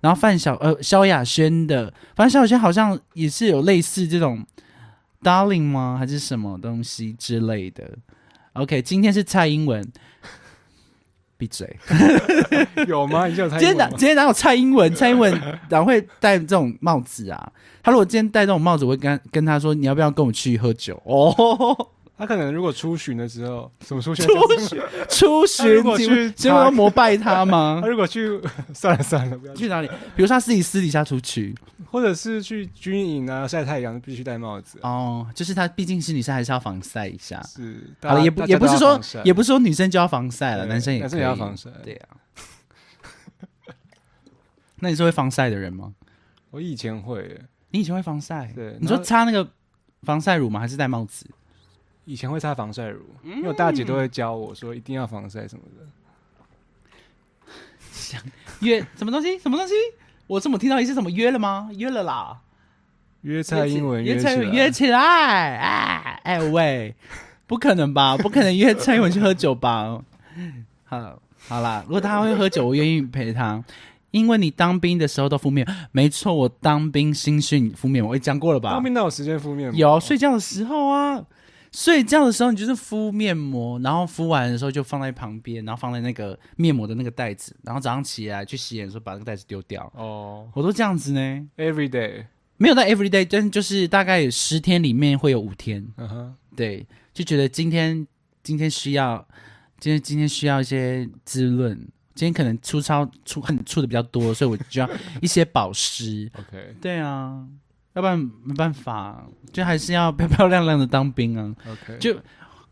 [0.00, 4.44] 然后范晓呃萧亚轩的，反正萧亚轩好像也是有类似这种
[5.22, 5.96] Darling 吗？
[5.98, 7.90] 还是什么东西之类的
[8.54, 9.86] ？OK，今天是蔡英文，
[11.36, 11.76] 闭嘴。
[12.88, 13.26] 有吗？
[13.26, 14.94] 你有猜今天哪今天哪有蔡英文？
[14.94, 17.52] 蔡英文哪会戴这种帽子啊？
[17.82, 21.00] 他如果今天戴这种帽子，我会跟跟他说，你要不要跟我去喝酒？
[21.04, 24.26] 哦，他可能如果出巡的时候，什么出巡？
[25.08, 27.88] 出巡 出巡他如，果要膜拜他吗他？
[27.88, 28.40] 如果去，
[28.74, 29.64] 算了算了，不要去。
[29.64, 29.88] 去哪里？
[30.16, 31.54] 比如说他自己私底下出去
[31.90, 34.88] 或者是去军营啊，晒太阳必须戴帽子、啊。
[34.88, 37.42] 哦，就是他毕竟是女生还是要防晒一下。
[37.42, 42.08] 是，好了，也不也不是说也不是说女生就要防晒了，男生也男生也要防晒对呀、
[44.78, 45.92] 那你是会防晒的人吗？
[46.50, 48.52] 我以前会耶，你以前会防晒？
[48.54, 49.48] 对你说擦那个
[50.02, 50.60] 防晒乳吗？
[50.60, 51.26] 还是戴帽子？
[52.04, 55.86] 以前会擦防晒乳，嗯因为我大姐都会教我说一定要防晒什么的。
[58.60, 59.38] 约什么东西？
[59.38, 59.74] 什么东西？
[60.30, 61.70] 我怎么听到一是什么约了吗？
[61.76, 62.38] 约了啦！
[63.22, 64.98] 约蔡英文约蔡英文约起来！
[65.56, 66.94] 哎哎喂，
[67.48, 68.16] 不可能吧？
[68.16, 70.00] 不可能约蔡英文去喝酒吧？
[70.84, 71.18] 好，
[71.48, 73.60] 好啦，如果他会喝酒，我愿意陪他。
[74.12, 78.70] 因为你当兵的时候都敷面，没错，我当兵新训敷面膜，我也讲过了吧？
[78.70, 79.76] 当兵哪有时间敷面膜？
[79.76, 81.20] 有睡觉的时候啊，
[81.72, 89.90] 睡觉的时候你就是敷面膜，然后敷完的时候就放在旁边，然后放在那个面膜的那个袋子，然后早上起来去洗脸的时候把那个袋子丢掉。
[89.94, 90.48] 哦。
[90.54, 98.06] 我都这样子呢，，every day，没有到 every day，但就是大概十天里面会有五天，嗯哼，对，就觉得今天
[98.42, 99.26] 今天需要，
[99.78, 101.76] 今天今天需要一些滋润，
[102.14, 104.90] 今天可能粗糙出很出的比较多，所以我就要
[105.22, 106.30] 一些保湿。
[106.36, 106.74] OK。
[106.80, 107.46] 对啊，
[108.00, 109.22] 要不然没办法，
[109.52, 111.54] 就还是要漂漂亮亮的当兵啊。
[111.70, 111.98] OK。
[111.98, 112.16] 就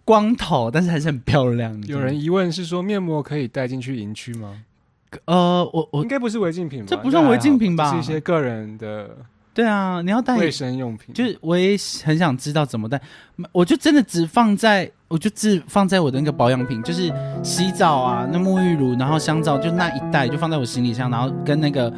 [0.05, 1.81] 光头，但是还是很漂亮。
[1.87, 4.63] 有人疑问是说面膜可以带进去营区吗？
[5.27, 6.87] 呃，我我应该不是违禁品吧？
[6.89, 9.17] 这不算违禁品吧是一些个人的
[9.55, 11.15] 对啊，你要带，卫生用品。
[11.15, 13.01] 就是我也很想知道怎么带，
[13.53, 17.13] 我就真的只放在，我就只放在我的那个保养品，就是
[17.43, 21.91] 洗澡啊，那沐浴乳，然后香皂，就那一袋就放在我行李箱，然后跟那个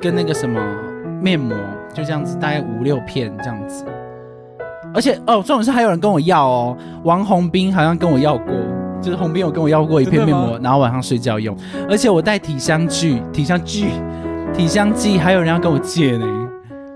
[0.00, 0.60] 跟那个什么
[1.20, 1.56] 面膜，
[1.98, 3.84] 就这样子，大概五六片这样子。
[4.94, 8.54] 而且哦，重点是还有人跟我要哦，王宏斌好像跟我要过，
[9.02, 11.56] 就是宏斌有跟我要过一片面膜，然后晚上睡觉用。
[11.90, 13.88] 而且我带体香剂、体香剂、
[14.54, 16.26] 体香剂，还有人要跟我借呢。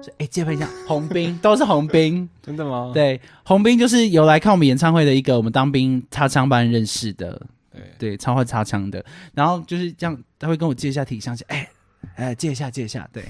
[0.03, 2.29] 说哎，借配一下，红兵都是红兵。
[2.41, 2.93] 真的吗？
[2.95, 7.41] 对，红兵就是有来看我们演唱会的一个我们当兵擦枪班认识的，
[7.71, 9.05] 对对，超会擦枪的。
[9.35, 11.69] 然后就是这样，他会跟我借一下体香剂，哎
[12.17, 13.23] 哎，借一下，借一下，对。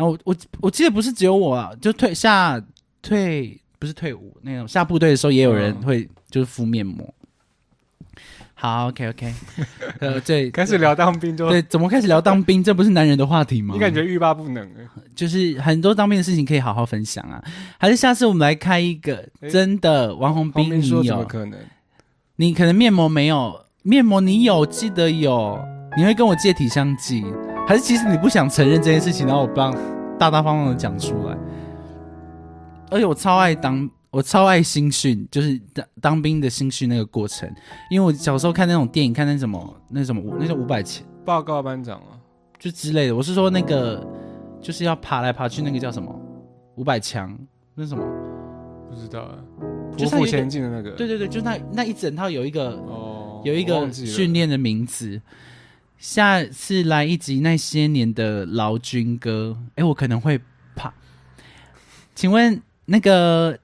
[0.00, 2.58] 然后我我我记得不是只有我啊，就退下
[3.02, 7.06] 退不是退伍那种下部队的时候，也有人嗯会就是敷面膜。
[8.54, 9.34] 好，OK OK，
[10.00, 12.64] 呃，对， 开始聊当兵就，对，怎么开始聊当兵？
[12.64, 13.74] 这不是男人的话题吗？
[13.74, 14.86] 你感觉欲罢不能哎？
[15.14, 17.44] 就是很多当兵的事情可以好好分享啊，
[17.78, 20.80] 还是下次我们来开一个真的王宏斌？
[20.80, 21.02] 你有？
[21.02, 21.58] 怎么可能？
[22.36, 25.58] 你可能面膜没有，面膜你有，记得有，
[25.96, 27.22] 你会跟我借体香剂，
[27.66, 29.72] 还是其实你不想承认这件事情，然后我帮
[30.18, 31.36] 大大方方的讲出来？
[32.90, 33.88] 而且我超爱当。
[34.12, 37.48] 我超爱新训，就是当当兵的新训那个过程，
[37.92, 42.18] 因为我小时候看那种电影，看那什么那什么那叫五百钱报告班长啊，
[42.58, 43.14] 就之类的。
[43.14, 44.04] 我是说那个
[44.60, 46.12] 就是要爬来爬去，那个叫什么
[46.74, 47.38] 五百强，
[47.76, 48.02] 那什么
[48.90, 49.38] 不知道啊，
[49.96, 50.90] 匍匐前进的那个。
[50.96, 55.22] 对对对，就那那一整套有一个哦，有一个训练的名字。
[56.00, 60.40] 下次来一集那些年的劳军歌，哎，我可能会
[60.74, 60.92] 怕。
[62.16, 63.56] 请问那个。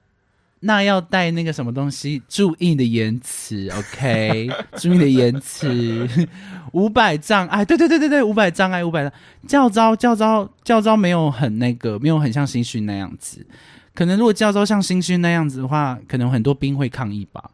[0.59, 2.19] 那要带那个什么东西？
[2.27, 4.49] 注意的言辞，OK？
[4.77, 6.27] 注意的言辞。
[6.71, 9.09] 五百障碍，对对对对对，五百障碍，五百
[9.47, 13.45] 教招教招教招没有很那个，没有很像新训那样子。
[13.93, 17.51] 可能如果教招像新训那样子的话，可能很多兵会抗议吧。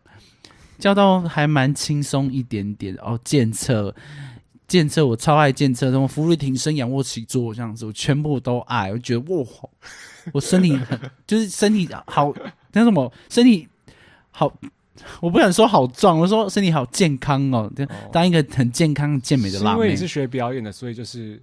[0.79, 3.19] 教招还蛮轻松一点点哦。
[3.21, 3.93] 检测
[4.73, 8.91] 检测，我超爱健测，什么浮力挺身、仰卧起坐这样子，我全部都爱。
[8.91, 9.45] 我觉得哇，
[10.31, 12.33] 我身体很就是身体好。
[12.71, 13.67] 那什么身体
[14.31, 14.51] 好，
[15.21, 17.71] 我不敢说好壮，我说身体好健康哦。
[18.11, 21.39] 当一个很健康健美的辣妹，因为你是学表演的，所以就是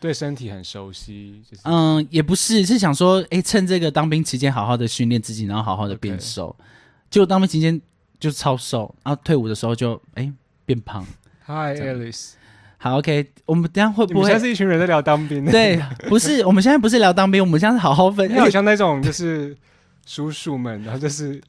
[0.00, 1.40] 对身体很熟悉。
[1.48, 6.54] 就是嗯，也不是，是想说，哎，趁这个当兵期间好好的训练自己，然后好好的变瘦。
[7.08, 7.80] 结果当兵期间
[8.18, 10.32] 就超瘦，然后退伍的时候就哎
[10.64, 11.06] 变胖。
[11.46, 12.32] Hi Alice，
[12.90, 14.30] 好 OK，我们等下会不会？
[14.30, 15.44] 现在是一群人在聊当兵。
[15.44, 18.28] 对，不是，我们现在不是聊当兵，我们现在是好好分。
[18.38, 19.56] 好像那种就是。
[20.08, 21.42] 叔叔们，然后就是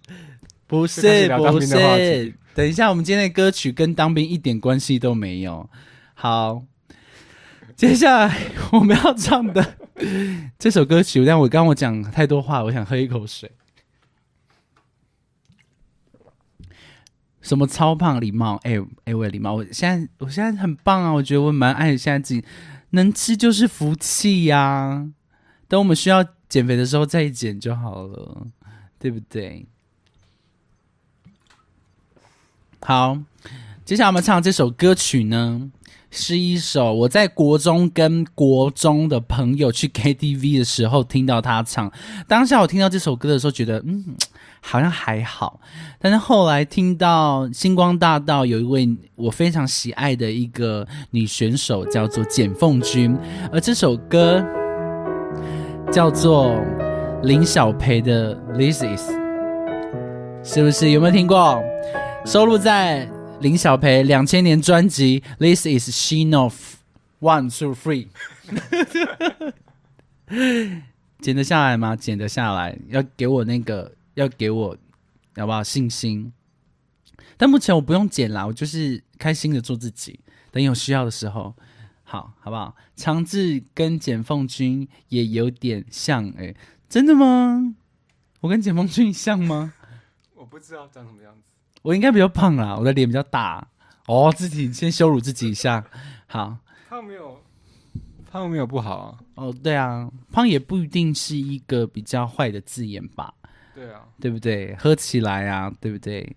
[0.65, 2.33] 不是不是？
[2.55, 5.69] 等一下，我们今天的歌曲跟当兵一点关系都没有。
[6.15, 6.63] 好，
[7.75, 8.35] 接下来
[8.71, 9.63] 我们要唱的
[10.57, 13.51] 这首歌曲，但我刚我讲太多话，我想喝一口水。
[17.48, 18.60] 什么超胖礼貌？
[18.64, 18.74] 哎
[19.06, 19.54] 哎喂，礼貌！
[19.54, 21.12] 我现在我现在很棒啊！
[21.12, 22.43] 我觉得我蛮爱现在自己
[22.89, 25.08] 能吃就是福气呀。
[25.68, 26.26] 等我们需要。
[26.50, 28.48] 减肥的时候再减就好了，
[28.98, 29.66] 对不对？
[32.80, 33.18] 好，
[33.84, 35.70] 接下来我们唱这首歌曲呢，
[36.10, 41.91] 是一首我在国中跟国中的朋友去 KTV 的时候听到他唱。
[42.30, 44.16] 当下我听到这首歌的时候，觉得嗯，
[44.62, 45.60] 好像还好。
[45.99, 53.18] 但是后来听到星光大道有一位我非常喜爱的一个女选手，叫做简凤君，
[53.51, 54.45] 而这首歌。
[55.89, 56.53] 叫做
[57.24, 59.10] 林小培的《This Is》，
[60.43, 61.64] 是不是有没有听过？
[62.26, 66.51] 收录在林小培两千年专辑《This Is She Know
[67.22, 68.08] One Two Three
[71.22, 71.95] 》。剪得下来吗？
[71.95, 74.78] 剪得下来，要给我那个，要给我，
[75.36, 75.63] 好不好？
[75.63, 76.32] 信心。
[77.38, 80.20] 但目前我不用剪啦，我就是开心的做自己。
[80.51, 81.55] 等有需要的时候。
[82.09, 82.74] 好好不好？
[82.95, 86.55] 长治跟简凤君也有点像哎，
[86.88, 87.76] 真的吗？
[88.39, 89.74] 我跟简凤君像吗？
[90.34, 91.41] 我不知道长什么样子。
[91.82, 93.68] 我应该比较胖啦，我的脸比较大。
[94.05, 95.86] 哦，自己先羞辱自己一下。
[96.28, 96.57] 好，
[96.88, 97.43] 胖没有，
[98.32, 99.20] 胖没有不好啊。
[99.36, 103.34] 哦，对啊，胖也不一定是一个比较坏的字眼吧？
[103.78, 104.75] 对啊，对不对？
[104.78, 106.36] 喝起来啊，对不对？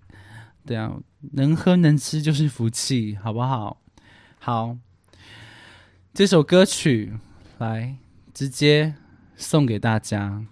[0.67, 0.95] 对啊，
[1.33, 3.81] 能喝能吃就是福气，好不好？
[4.39, 4.77] 好。
[6.13, 7.15] 这首歌曲，
[7.57, 7.97] 来
[8.35, 8.95] 直接
[9.37, 10.45] 送给大家。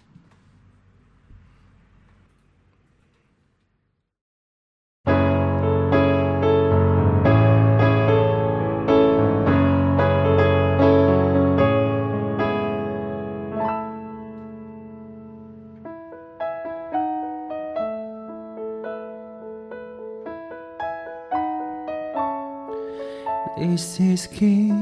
[23.69, 24.73] This is key.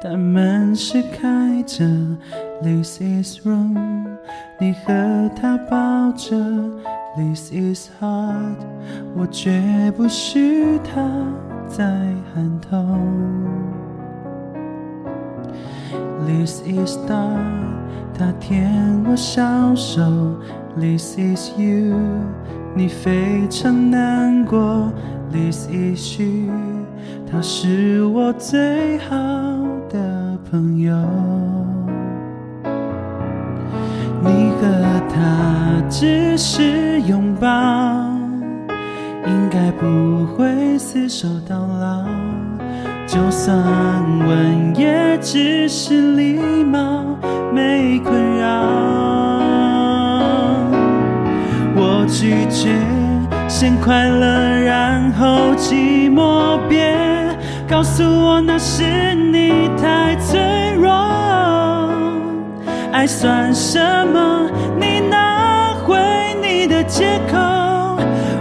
[0.00, 1.84] 大门是开着
[2.62, 4.06] ，This is room，
[4.60, 6.36] 你和他抱着
[7.16, 8.58] ，This is heart，
[9.16, 11.02] 我绝不许他
[11.66, 11.84] 再
[12.32, 13.00] 喊痛。
[16.24, 17.36] This is star，
[18.16, 20.00] 他舔我小手
[20.78, 21.98] ，This is you，
[22.76, 24.92] 你非常难过
[25.32, 26.71] ，This is you
[27.32, 29.16] 他是我最好。
[29.88, 30.94] 的朋友，
[34.22, 37.48] 你和他只是拥抱，
[39.26, 40.46] 应该不会
[40.78, 42.04] 厮守到老。
[43.06, 43.54] 就算
[44.26, 47.16] 吻，也只是礼貌，
[47.52, 48.46] 没困扰。
[51.76, 52.74] 我拒绝
[53.48, 56.58] 先快乐，然后寂寞。
[56.68, 57.11] 别
[57.72, 60.38] 告诉我那是你太脆
[60.76, 60.92] 弱。
[62.92, 63.80] 爱算什
[64.12, 64.50] 么？
[64.78, 65.96] 你拿回
[66.42, 67.38] 你的借口，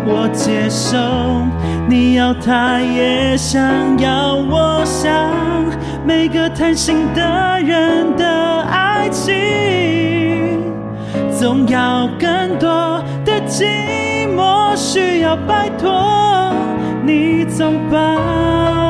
[0.06, 0.98] 我接受。
[1.88, 3.62] 你要他也想
[4.00, 5.10] 要，我想
[6.06, 7.22] 每个贪心的
[7.62, 10.60] 人的爱情，
[11.32, 16.54] 总要更多的寂寞，需要拜托
[17.06, 18.81] 你走吧。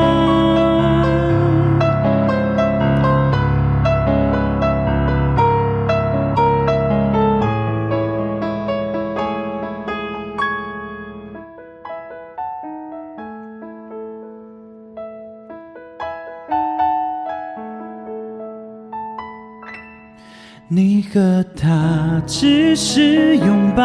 [21.14, 23.84] 你和他只是拥抱，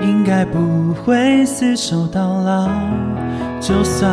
[0.00, 2.70] 应该不会厮守到老。
[3.60, 4.10] 就算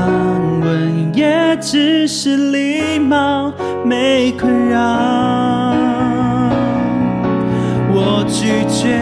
[0.59, 3.53] 吻，也只是礼貌，
[3.85, 4.79] 没困扰。
[7.93, 8.99] 我拒绝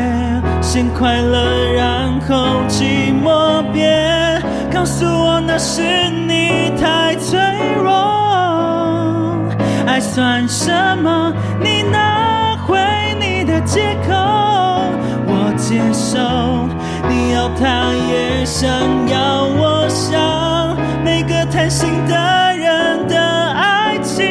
[0.61, 3.63] 先快乐，然后寂寞。
[3.73, 4.39] 别
[4.71, 5.81] 告诉我那是
[6.27, 7.39] 你太脆
[7.81, 7.91] 弱。
[9.87, 10.71] 爱算什
[11.01, 11.33] 么？
[11.59, 12.24] 你拿回你的
[13.85, 14.15] 借口，
[15.27, 16.17] 我接受。
[17.07, 18.67] 你要他也想
[19.07, 22.15] 要，我想每个贪心的
[22.57, 23.15] 人的
[23.53, 24.25] 爱情，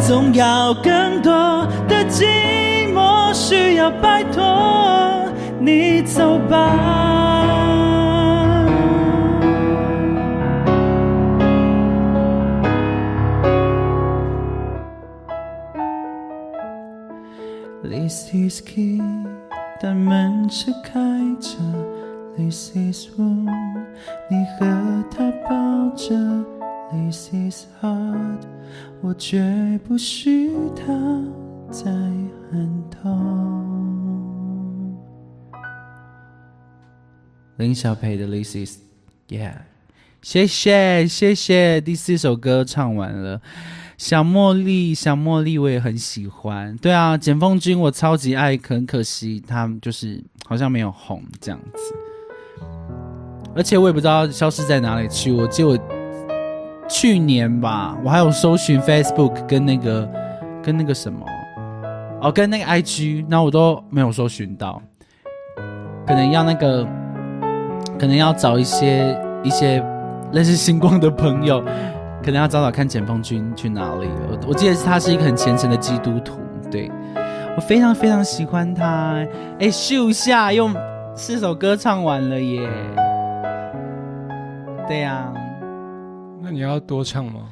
[0.00, 4.42] 总要更多的寂寞，需要摆脱
[5.60, 7.15] 你走吧。
[18.46, 19.00] Is key，
[19.80, 20.92] 但门是开
[21.40, 21.58] 着。
[22.36, 23.46] This is room，
[24.30, 26.14] 你和他抱着。
[26.92, 28.42] This is hard，
[29.00, 30.84] 我绝不许他
[31.70, 33.12] 再喊痛。
[37.56, 39.54] 林小培的 This is，Yeah，
[40.22, 43.40] 谢谢谢谢，第四首歌唱完了。
[43.98, 46.76] 小茉莉，小茉莉，我也很喜欢。
[46.76, 51.94] 对啊，简凤君我超级爱，很可惜他就是好像没有红这样子。
[53.54, 55.32] 而且我也不知道消失在哪里去。
[55.32, 55.78] 我记得我
[56.86, 60.06] 去年吧，我还有搜寻 Facebook 跟那个
[60.62, 61.24] 跟那个什么
[62.20, 64.82] 哦，跟那个 IG，那我都没有搜寻到。
[66.06, 66.86] 可能要那个，
[67.98, 69.82] 可能要找一些一些
[70.32, 71.64] 认识星光的朋友。
[72.26, 74.40] 可能要找找看解放军去哪里了。
[74.48, 76.40] 我记得他是一个很虔诚的基督徒，
[76.72, 76.90] 对
[77.56, 79.24] 我非常非常喜欢他。
[79.60, 80.74] 哎，秀下用
[81.14, 82.68] 四首歌唱完了耶！
[84.88, 85.32] 对呀，
[86.42, 87.42] 那你要多唱吗？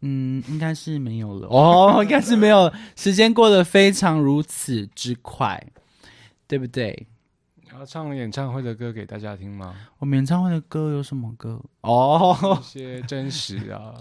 [0.00, 2.72] 嗯，应该是没有了哦， 应该是没有。
[2.96, 5.62] 时间过得非常如此之快，
[6.46, 7.06] 对不对？
[7.78, 9.72] 要唱演唱会的歌给大家听吗？
[10.00, 11.62] 我们演唱会的歌有什么歌？
[11.82, 13.94] 哦，一些真实啊。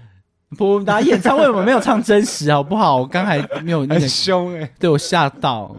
[0.56, 2.96] 不，打演唱会我们没有唱真实，好不好？
[2.96, 5.76] 我刚才没有很凶哎，对我吓到。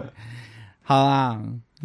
[0.84, 1.42] 好啦，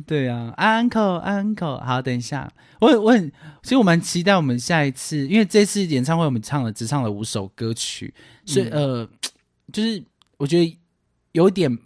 [0.06, 3.32] 对啊，uncle，uncle，好，等一下，我我很，
[3.62, 8.12] 其实我蛮期待我们下一次，因为这次演唱会我们唱了只唱了五首歌曲，
[8.44, 9.08] 所以呃，
[9.72, 10.04] 就是
[10.36, 10.78] 我觉得
[11.32, 11.78] 有点。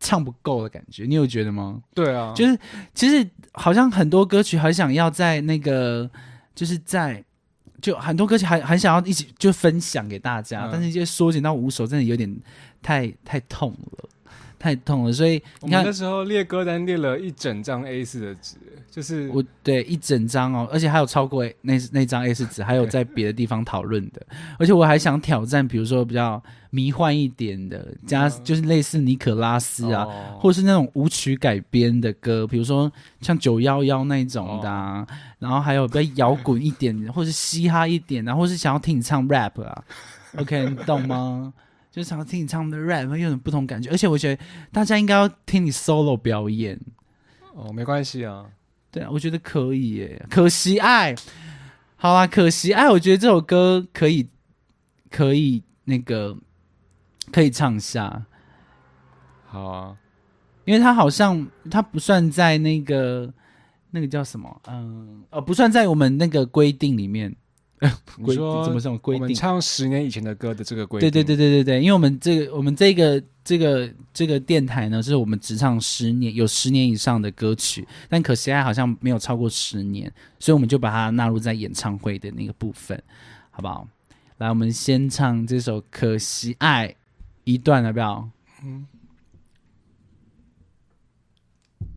[0.00, 1.80] 唱不够的感觉，你有觉得吗？
[1.94, 2.58] 对啊，就是
[2.94, 6.10] 其实好像很多歌曲很想要在那个，
[6.54, 7.22] 就是在
[7.80, 12.34] 就很多歌曲还很想要一起就分享给大家，但是就缩减到五首，真的有点
[12.82, 14.08] 太太痛了。
[14.60, 18.56] 太痛了，所以你看那时候列歌单列了一整张 A 四的纸，
[18.90, 24.20] 就是我对一整张哦，而且还有超过那那张 A 四纸，还有在 别的地方讨论的，
[24.58, 30.04] 而且我还想挑战，比如说比较迷幻一点的，加就是类似尼可拉斯啊，
[30.38, 32.92] 或者是那种舞曲改编的歌，比如说
[33.22, 34.68] 像九幺幺那种的，
[35.38, 39.82] 然后还有比较摇滚一点，或是嘻哈一点，然后是想要听你唱 rap 啊，
[40.36, 41.54] OK，你懂吗？
[41.90, 43.90] 就想要听你唱的 rap，会有种不同感觉。
[43.90, 46.78] 而且我觉得大家应该要听你 solo 表演。
[47.52, 48.46] 哦，没关系啊。
[48.92, 50.26] 对啊，我觉得可以耶。
[50.30, 51.14] 可惜爱，
[51.96, 54.28] 好啦，可惜爱，我觉得这首歌可以，
[55.10, 56.36] 可以那个
[57.32, 58.24] 可以唱下。
[59.46, 59.96] 好啊，
[60.64, 63.32] 因为他好像他不算在那个
[63.90, 64.60] 那个叫什么？
[64.68, 67.34] 嗯，呃，不算在我们那个规定里面。
[68.22, 69.34] 规你说怎么什么规定我们？
[69.34, 83.02] 唱十年以前的歌的这个规对定，对对对对对对，因为我们这个我们这个这个这个电台呢，是我们只唱十年有十年以上的歌曲，但可惜还好像没有超过十年，所以我们就把它纳入在演唱会的那个部分，
[83.50, 83.88] 好不好？
[84.36, 86.88] 来，我们先唱这首《可惜爱》
[87.44, 88.28] 一段，要不要？
[88.62, 88.86] 嗯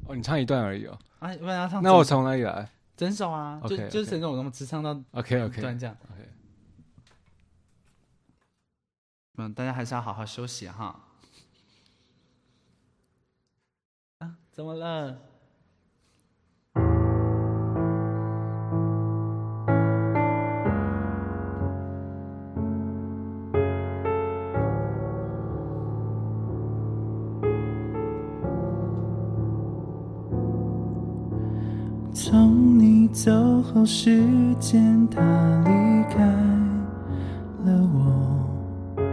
[0.06, 0.98] 哦，你唱一段而已哦。
[1.20, 2.70] 啊，不然要唱那我从哪里来
[3.04, 5.96] 整首啊，就 OK，OK 就是整首，我们只唱到？OK 一 OK 段这样。
[6.14, 6.30] OK，
[9.38, 11.02] 嗯，大家还是要好好休息哈。
[14.20, 15.18] 啊，怎么了？
[32.16, 34.24] 从你走后，时
[34.62, 35.20] 间它
[35.66, 35.70] 离
[36.10, 36.26] 开
[37.66, 39.04] 了我。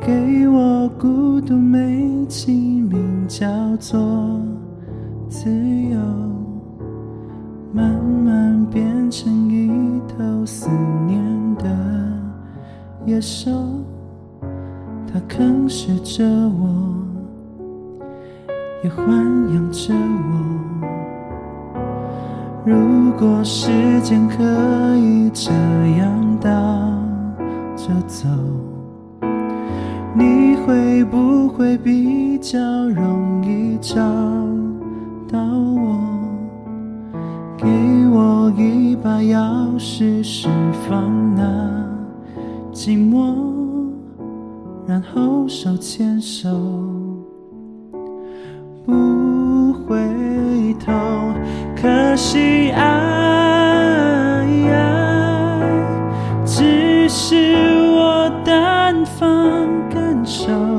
[0.00, 3.48] 给我孤独美其名叫
[3.78, 4.00] 做
[5.28, 5.98] 自由，
[7.72, 10.70] 慢慢变成一头思
[11.08, 11.20] 念
[11.56, 11.66] 的
[13.06, 13.50] 野兽，
[15.12, 16.94] 它啃食着我，
[18.84, 20.79] 也豢养着我。
[22.64, 23.70] 如果时
[24.02, 24.44] 间可
[24.96, 25.50] 以这
[25.98, 26.50] 样倒
[27.76, 28.28] 着走。
[30.12, 32.58] 你会不会比较
[32.88, 33.96] 容易找
[35.30, 35.98] 到我？
[37.56, 37.66] 给
[38.08, 39.38] 我一把钥
[39.78, 40.48] 匙，释
[40.88, 41.42] 放那
[42.72, 43.34] 寂寞，
[44.86, 46.50] 然后手牵手，
[48.84, 49.19] 不
[52.20, 54.44] 可惜爱
[56.44, 57.56] 只是
[57.94, 60.69] 我单方感受，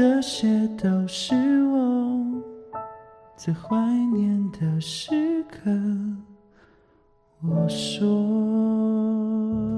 [0.00, 1.34] 这些都是
[1.64, 2.24] 我
[3.36, 3.76] 最怀
[4.14, 5.70] 念的时刻。
[7.42, 9.69] 我说。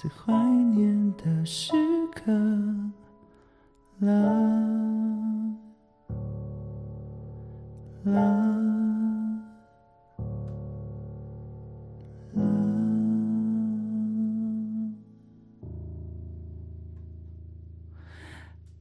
[0.00, 1.72] 最怀念的时
[2.14, 2.32] 刻，
[3.98, 4.08] 啦
[8.04, 8.46] 啦。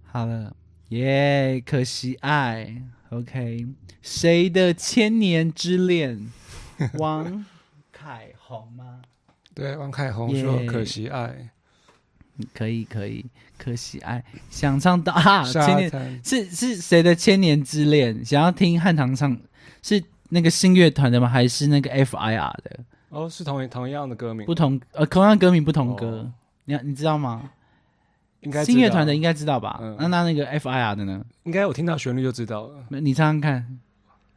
[0.03, 0.55] 好了，
[0.87, 1.61] 耶！
[1.65, 3.67] 可惜爱，OK？
[4.01, 6.29] 谁的千年之恋？
[6.97, 7.43] 王。
[9.59, 11.49] 对，王凯红耶说可惜爱，
[12.53, 13.25] 可以，可以，
[13.57, 18.23] 可惜爱，想唱到啊，千年是是谁的千年之恋？
[18.23, 19.37] 想要听汉唐唱
[19.81, 21.27] 是那个新乐团的吗？
[21.27, 22.79] 还是那个 FIR 的？
[23.09, 26.33] 哦，是同一同一样的歌名不，同呃，同样歌名不同歌，哦
[26.65, 27.51] 你你知道吗？
[28.41, 29.77] 应该新乐团的应该知道吧？
[29.81, 31.25] 嗯那那那个 FIR 的呢？
[31.43, 33.79] 应该我听到旋律就知道了你唱唱看，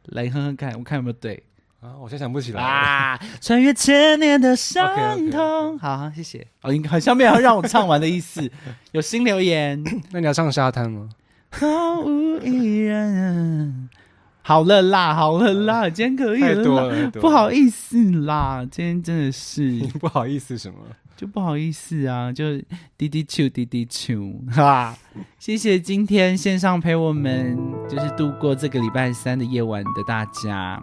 [0.07, 1.41] 来哼哼看，我看有没有对
[1.83, 2.63] 啊，我现在想不起来。
[2.63, 3.19] 啊！
[3.41, 6.47] 穿越千年的伤痛，好，好谢谢。
[6.61, 8.49] 哦，应好像没有让我唱完的意思。
[8.93, 11.09] 有新留言， 那你要唱沙滩吗？
[11.51, 13.89] 毫无一人。
[14.41, 20.77] 好了啦，好了啦，今天可以了啦，太多了，太多了不好意思啦，今天真的是不好意思什么？
[21.15, 22.57] 就不好意思啊，就
[22.97, 24.97] 滴滴啾滴滴啾，哈，
[25.37, 27.57] 谢谢今天线上陪我们
[27.89, 30.81] 就是度过这个礼拜三的夜晚的大家。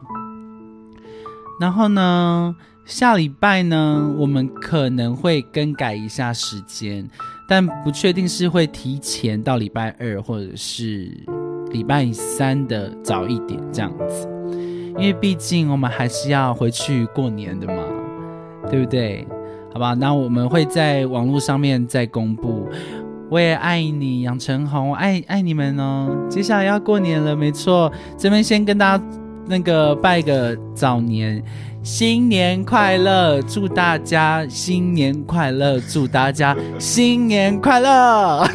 [1.61, 2.57] 然后呢，
[2.87, 7.07] 下礼拜呢，我们可能会更改一下时间，
[7.47, 11.13] 但不确定是会提前到礼拜二，或者是
[11.71, 14.27] 礼拜三的早一点这样子，
[14.97, 17.83] 因为毕竟我们还是要回去过年的嘛，
[18.71, 19.27] 对不对？
[19.75, 22.67] 好吧，那我们会在网络上面再公布。
[23.31, 26.09] 我也爱你，杨成宏，我爱爱你们哦。
[26.29, 29.05] 接下来要过年了，没错，这边先跟大家
[29.51, 31.43] 那个拜个早年，
[31.83, 38.47] 新年快乐，祝大家新年快乐，祝大家新年快乐。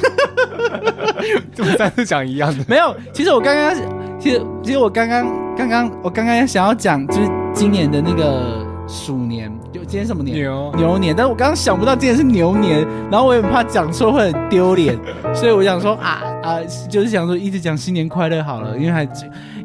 [1.53, 2.63] 怎么三次讲一样的？
[2.65, 3.75] 没有，其实我刚刚，
[4.17, 5.27] 其实其实我刚刚
[5.57, 10.37] 刚刚我刚刚想要讲，就是今年的那个鼠年，就今天什么年？
[10.37, 14.97] 牛牛年，但是我刚刚想不到今天是牛年，然后我也很怕讲错会很丢脸，
[15.33, 19.05] 所以我想说啊啊，就是想说一直讲新年快乐好了，因为还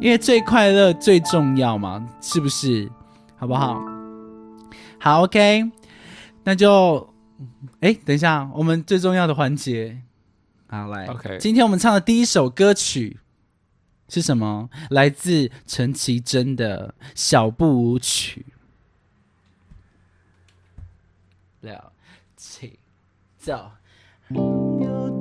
[0.01, 2.91] 因为最快乐最重要嘛，是不是？
[3.37, 3.79] 好不好？
[4.99, 5.71] 好，OK，
[6.45, 7.13] 那就
[7.81, 10.01] 哎，等一下，我们最重要的环节，
[10.69, 13.19] 好来 OK 今天我们唱的第一首歌曲
[14.09, 14.71] 是什么？
[14.89, 18.47] 来自陈绮贞的《小步舞曲》。
[21.69, 21.93] 了，
[22.37, 22.73] 请
[23.39, 23.71] 走。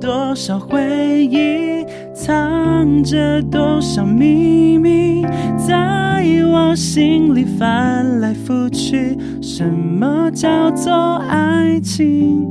[0.00, 1.84] 多少回忆，
[2.14, 5.22] 藏着多少秘密，
[5.58, 9.18] 在我心里翻来覆去。
[9.42, 12.48] 什么叫做爱情？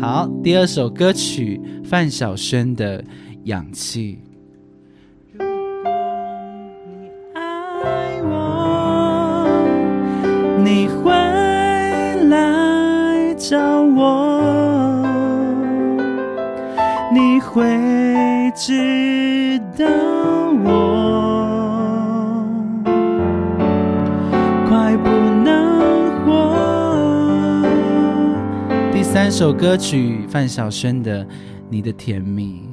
[0.00, 3.02] 好，第二首歌曲范晓萱的
[3.44, 4.20] 《氧气》。
[5.38, 5.44] 如
[5.82, 5.92] 果
[6.86, 7.42] 你爱
[8.22, 9.46] 我，
[10.64, 11.12] 你会
[12.28, 14.63] 来找我，
[17.54, 17.62] 会
[18.52, 19.86] 知道
[20.64, 22.44] 我
[24.68, 27.62] 快不能活。
[28.92, 31.24] 第三首歌曲范晓萱的
[31.70, 32.68] 《你的甜蜜》。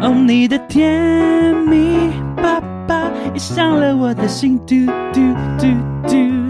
[0.00, 5.20] 哦，你的甜蜜，爸爸也伤了我的心，嘟嘟
[5.58, 5.66] 嘟
[6.08, 6.41] 嘟。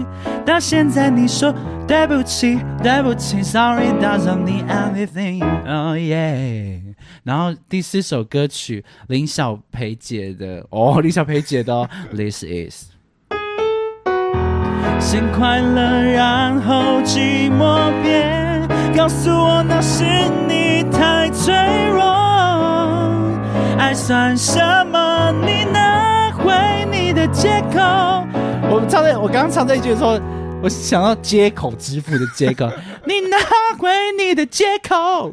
[0.45, 1.53] 到现在你说
[1.87, 5.43] 对不起，对不起，Sorry doesn't mean anything。
[5.65, 6.81] 哦耶。
[7.23, 12.91] 然后第四首歌曲林小培姐的哦，林小培姐的、 This Is。
[14.99, 15.81] 先快乐，
[16.11, 20.03] 然后寂寞，别告诉我那是
[20.47, 21.53] 你太脆
[21.89, 22.03] 弱。
[23.77, 24.59] 爱算什
[24.91, 25.31] 么？
[25.45, 26.53] 你拿回
[26.91, 28.27] 你的借口。
[28.73, 30.19] 我唱这，我刚刚唱这一句的时候，
[30.63, 32.67] 我想到接口支付的接口，
[33.05, 33.37] 你拿
[33.77, 35.31] 回你的接口。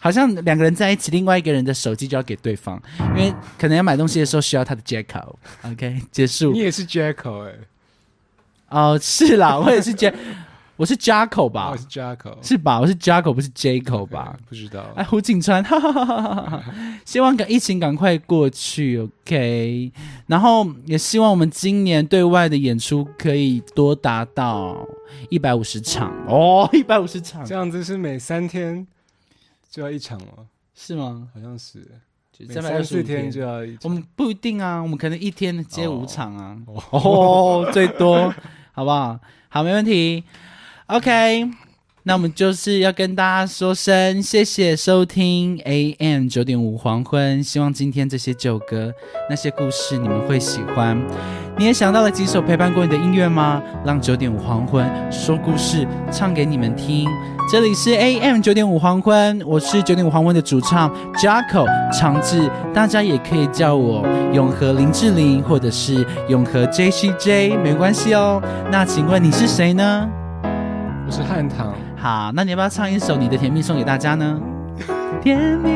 [0.00, 2.80] 好像两个人在一起，另外一个人的手机就要给对方，
[3.16, 5.38] 因为可能要买东西的时候需要他的接口。
[5.62, 6.58] OK，结束你。
[6.58, 7.52] 也是 Jacko 哎、
[8.70, 10.12] 哦，是啦，我也是 J，
[10.76, 11.76] 我是 Jacko 吧我？
[11.76, 12.78] 是 Jacko，是吧？
[12.78, 14.36] 我是 Jacko，不是 Jaco 吧？
[14.46, 14.84] 不知道。
[14.94, 16.64] 哎，胡锦川，哈哈哈哈哈哈！
[17.06, 19.90] 希望赶疫情赶快过去，OK。
[20.26, 24.86] 然后也希望我们今年对外的演出可以多达到
[25.30, 28.86] 一百五十场哦，一百五十场这样子是每三天
[29.70, 30.44] 就要一场吗？
[30.74, 31.28] 是吗？
[31.32, 31.88] 好像是，
[32.40, 33.80] 每三百二十天天就要一场。
[33.84, 38.30] 我们不一定啊，我们可能一天接五场啊，哦哦，最多，
[38.72, 39.18] 好不好？
[39.48, 40.22] 好，没问题。
[40.88, 41.50] OK，
[42.04, 48.92] 那我们就是要跟大家说声谢谢收听 AM 九点五黄昏，希望今天这些旧歌、
[49.28, 50.96] 那些故事你们会喜欢。
[51.58, 53.60] 你也想到了几首陪伴过你的音乐吗？
[53.84, 57.08] 让九点五黄昏说故事，唱给你们听。
[57.50, 68.40] 这里是 AM 九点五黄昏，我是九点五黄昏的主唱 Jaco 长治，大家也可以叫我永和林志玲，或者是永和 JCJ，没关系哦。
[68.70, 70.08] 那请问你是谁呢？
[71.06, 74.40] 我是汉唐，好，那你要不要唱一首《你的甜蜜》送给大家呢？
[75.22, 75.70] 甜蜜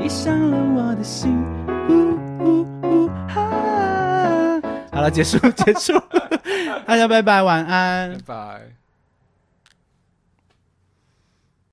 [0.00, 1.40] 已伤了我的心。
[1.88, 4.60] 呜呜呜哈
[4.92, 5.92] 好了，结束，结束，
[6.84, 8.34] 大家拜拜，晚安拜。
[8.34, 8.77] 拜。